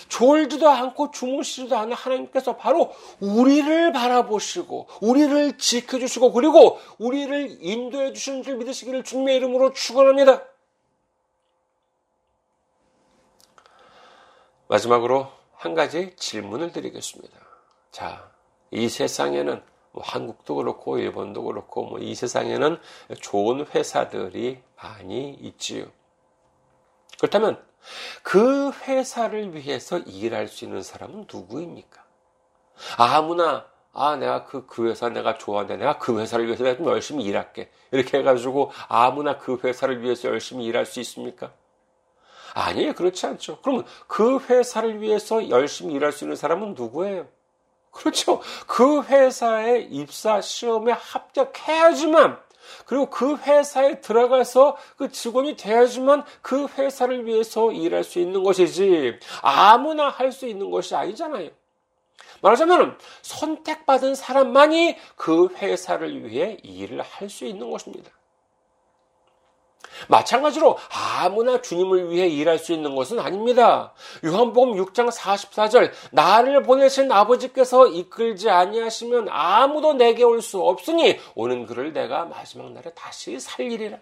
졸지도 0.08 0.68
않고 0.68 1.10
주무시지도 1.10 1.76
않은 1.76 1.92
하나님께서 1.92 2.56
바로 2.56 2.94
우리를 3.20 3.92
바라보시고 3.92 4.88
우리를 5.00 5.58
지켜주시고 5.58 6.32
그리고 6.32 6.80
우리를 6.98 7.58
인도해 7.60 8.12
주시는 8.12 8.42
줄 8.42 8.56
믿으시기를 8.56 9.04
주님의 9.04 9.36
이름으로 9.36 9.72
축원합니다. 9.72 10.42
마지막으로 14.68 15.28
한 15.54 15.74
가지 15.74 16.14
질문을 16.16 16.72
드리겠습니다. 16.72 17.38
자, 17.92 18.30
이 18.70 18.88
세상에는 18.88 19.62
뭐 19.92 20.02
한국도 20.04 20.56
그렇고 20.56 20.98
일본도 20.98 21.44
그렇고 21.44 21.84
뭐 21.84 21.98
이 22.00 22.14
세상에는 22.14 22.78
좋은 23.20 23.64
회사들이 23.66 24.60
많이 24.76 25.30
있지요. 25.40 25.86
그렇다면 27.18 27.64
그 28.22 28.72
회사를 28.72 29.54
위해서 29.54 29.98
일할 29.98 30.48
수 30.48 30.64
있는 30.64 30.82
사람은 30.82 31.26
누구입니까? 31.32 32.04
아무나 32.98 33.66
아 33.92 34.16
내가 34.16 34.44
그, 34.44 34.66
그 34.66 34.88
회사 34.88 35.08
내가 35.08 35.38
좋아하는데 35.38 35.78
내가 35.78 35.98
그 35.98 36.20
회사를 36.20 36.46
위해서 36.46 36.64
내가 36.64 36.76
좀 36.76 36.86
열심히 36.86 37.24
일할게 37.24 37.70
이렇게 37.90 38.18
해가지고 38.18 38.70
아무나 38.88 39.38
그 39.38 39.58
회사를 39.62 40.02
위해서 40.02 40.28
열심히 40.28 40.66
일할 40.66 40.84
수 40.84 41.00
있습니까? 41.00 41.52
아니에요 42.52 42.94
그렇지 42.94 43.26
않죠. 43.26 43.58
그러면 43.62 43.84
그 44.06 44.38
회사를 44.38 45.00
위해서 45.00 45.48
열심히 45.48 45.94
일할 45.94 46.12
수 46.12 46.24
있는 46.24 46.36
사람은 46.36 46.74
누구예요? 46.74 47.26
그렇죠. 47.90 48.40
그 48.66 49.02
회사에 49.02 49.80
입사 49.90 50.40
시험에 50.42 50.92
합격해야지만 50.92 52.38
그리고 52.86 53.10
그 53.10 53.36
회사에 53.36 54.00
들어가서 54.00 54.76
그 54.96 55.10
직원이 55.10 55.56
돼야지만 55.56 56.24
그 56.42 56.66
회사를 56.66 57.26
위해서 57.26 57.72
일할 57.72 58.04
수 58.04 58.18
있는 58.18 58.42
것이지 58.42 59.18
아무나 59.42 60.08
할 60.08 60.32
수 60.32 60.46
있는 60.46 60.70
것이 60.70 60.94
아니잖아요. 60.94 61.50
말하자면 62.42 62.98
선택받은 63.22 64.14
사람만이 64.14 64.96
그 65.16 65.48
회사를 65.56 66.28
위해 66.28 66.58
일을 66.62 67.00
할 67.02 67.30
수 67.30 67.44
있는 67.44 67.70
것입니다. 67.70 68.10
마찬가지로 70.08 70.78
아무나 71.20 71.60
주님을 71.60 72.10
위해 72.10 72.26
일할 72.28 72.58
수 72.58 72.72
있는 72.72 72.94
것은 72.94 73.18
아닙니다. 73.18 73.92
요한복음 74.24 74.74
6장 74.84 75.10
44절 75.10 75.90
나를 76.12 76.62
보내신 76.62 77.10
아버지께서 77.12 77.86
이끌지 77.86 78.50
아니하시면 78.50 79.28
아무도 79.30 79.92
내게 79.94 80.22
올 80.22 80.36
수 80.42 80.60
없으니 80.60 81.18
오는 81.34 81.66
그를 81.66 81.92
내가 81.92 82.24
마지막 82.26 82.70
날에 82.72 82.92
다시 82.94 83.40
살리리라. 83.40 83.98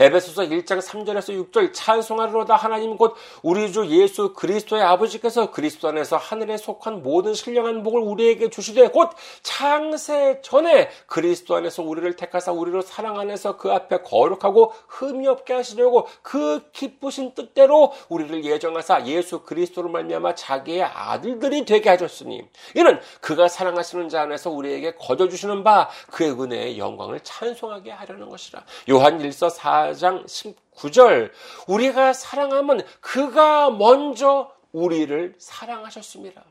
에베소서 0.00 0.42
1장 0.42 0.80
3절에서 0.80 1.50
6절 1.50 1.72
찬송하리로다 1.72 2.56
하나님 2.56 2.96
곧 2.96 3.14
우리 3.42 3.70
주 3.72 3.86
예수 3.86 4.32
그리스도의 4.34 4.82
아버지께서 4.82 5.50
그리스도 5.50 5.88
안에서 5.88 6.16
하늘에 6.16 6.56
속한 6.56 7.02
모든 7.02 7.34
신령한 7.34 7.82
복을 7.82 8.00
우리에게 8.00 8.50
주시되 8.50 8.88
곧 8.88 9.10
창세 9.42 10.40
전에 10.42 10.90
그리스도 11.06 11.56
안에서 11.56 11.82
우리를 11.82 12.16
택하사 12.16 12.52
우리로 12.52 12.82
사랑 12.82 13.18
안에서 13.18 13.56
그 13.56 13.70
앞에 13.70 13.98
거룩하고 14.02 14.72
흠이 14.88 15.26
없게 15.26 15.54
하시려고 15.54 16.06
그 16.22 16.70
기쁘신 16.72 17.34
뜻대로 17.34 17.92
우리를 18.08 18.44
예정하사 18.44 19.06
예수 19.06 19.40
그리스도로 19.40 19.88
말미암아 19.90 20.34
자기의 20.34 20.82
아들들이 20.84 21.64
되게 21.64 21.90
하셨으니 21.90 22.42
이는 22.74 23.00
그가 23.20 23.48
사랑하시는 23.48 24.08
자 24.08 24.22
안에서 24.22 24.50
우리에게 24.50 24.94
거저 24.94 25.28
주시는 25.28 25.64
바 25.64 25.88
그의 26.10 26.30
은혜의 26.32 26.78
영광을 26.78 27.20
찬송하게 27.22 27.90
하려는 27.90 28.28
것이라. 28.28 28.64
요한 28.90 29.18
1서 29.18 29.50
4장 29.58 30.24
19절 30.24 31.32
우리가 31.66 32.12
사랑하면 32.12 32.86
그가 33.00 33.70
먼저 33.70 34.52
우리를 34.72 35.34
사랑하셨습니다. 35.38 36.44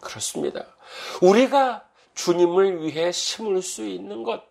그렇습니다. 0.00 0.66
우리가 1.22 1.88
주님을 2.14 2.82
위해 2.82 3.12
심을 3.12 3.62
수 3.62 3.84
있는 3.84 4.22
것 4.22 4.42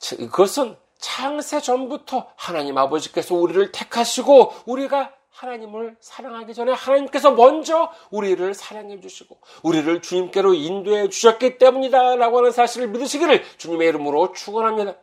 그것은 0.00 0.76
창세 0.98 1.60
전부터 1.60 2.32
하나님 2.36 2.78
아버지께서 2.78 3.34
우리를 3.34 3.72
택하시고 3.72 4.54
우리가 4.66 5.12
하나님을 5.34 5.96
사랑하기 6.00 6.54
전에 6.54 6.72
하나님께서 6.72 7.32
먼저 7.32 7.90
우리를 8.10 8.54
사랑해 8.54 9.00
주시고 9.00 9.36
우리를 9.62 10.00
주님께로 10.00 10.54
인도해 10.54 11.08
주셨기 11.08 11.58
때문이다라고 11.58 12.38
하는 12.38 12.52
사실을 12.52 12.88
믿으시기를 12.88 13.42
주님의 13.58 13.88
이름으로 13.88 14.32
축원합니다. 14.32 14.94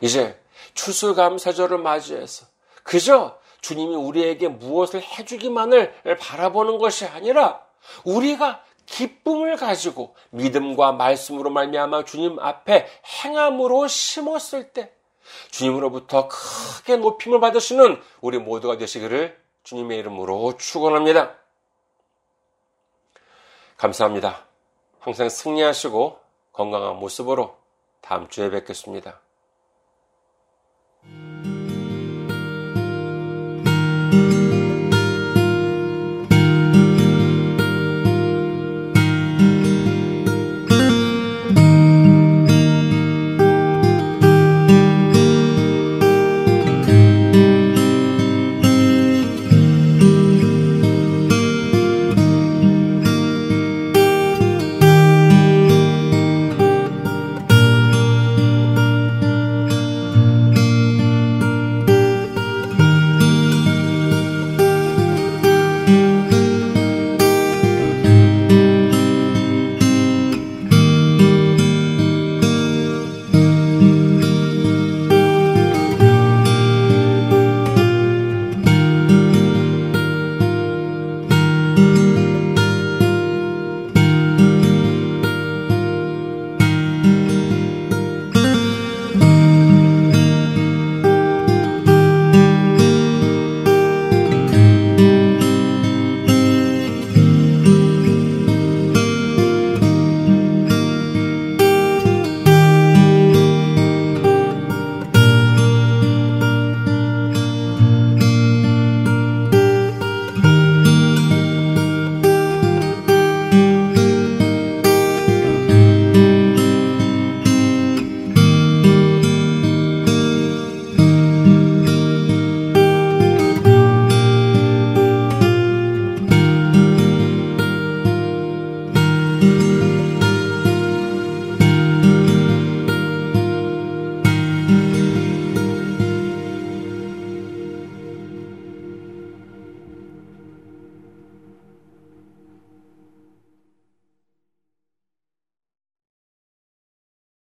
이제 0.00 0.40
추수감사절을 0.74 1.78
맞이해서 1.78 2.46
그저 2.82 3.38
주님이 3.60 3.94
우리에게 3.94 4.48
무엇을 4.48 5.02
해주기만을 5.02 6.18
바라보는 6.18 6.78
것이 6.78 7.04
아니라 7.04 7.60
우리가 8.04 8.62
기쁨을 8.86 9.56
가지고 9.56 10.14
믿음과 10.30 10.92
말씀으로 10.92 11.50
말미암아 11.50 12.04
주님 12.04 12.38
앞에 12.38 12.86
행함으로 13.24 13.86
심었을 13.88 14.72
때 14.72 14.95
주님으로부터 15.50 16.28
크게 16.28 16.96
높임을 16.96 17.40
받으시는 17.40 18.00
우리 18.20 18.38
모두가 18.38 18.78
되시기를 18.78 19.38
주님의 19.64 19.98
이름으로 19.98 20.56
축원합니다. 20.56 21.34
감사합니다. 23.76 24.46
항상 25.00 25.28
승리하시고 25.28 26.20
건강한 26.52 26.96
모습으로 26.96 27.56
다음 28.00 28.28
주에 28.28 28.50
뵙겠습니다. 28.50 29.20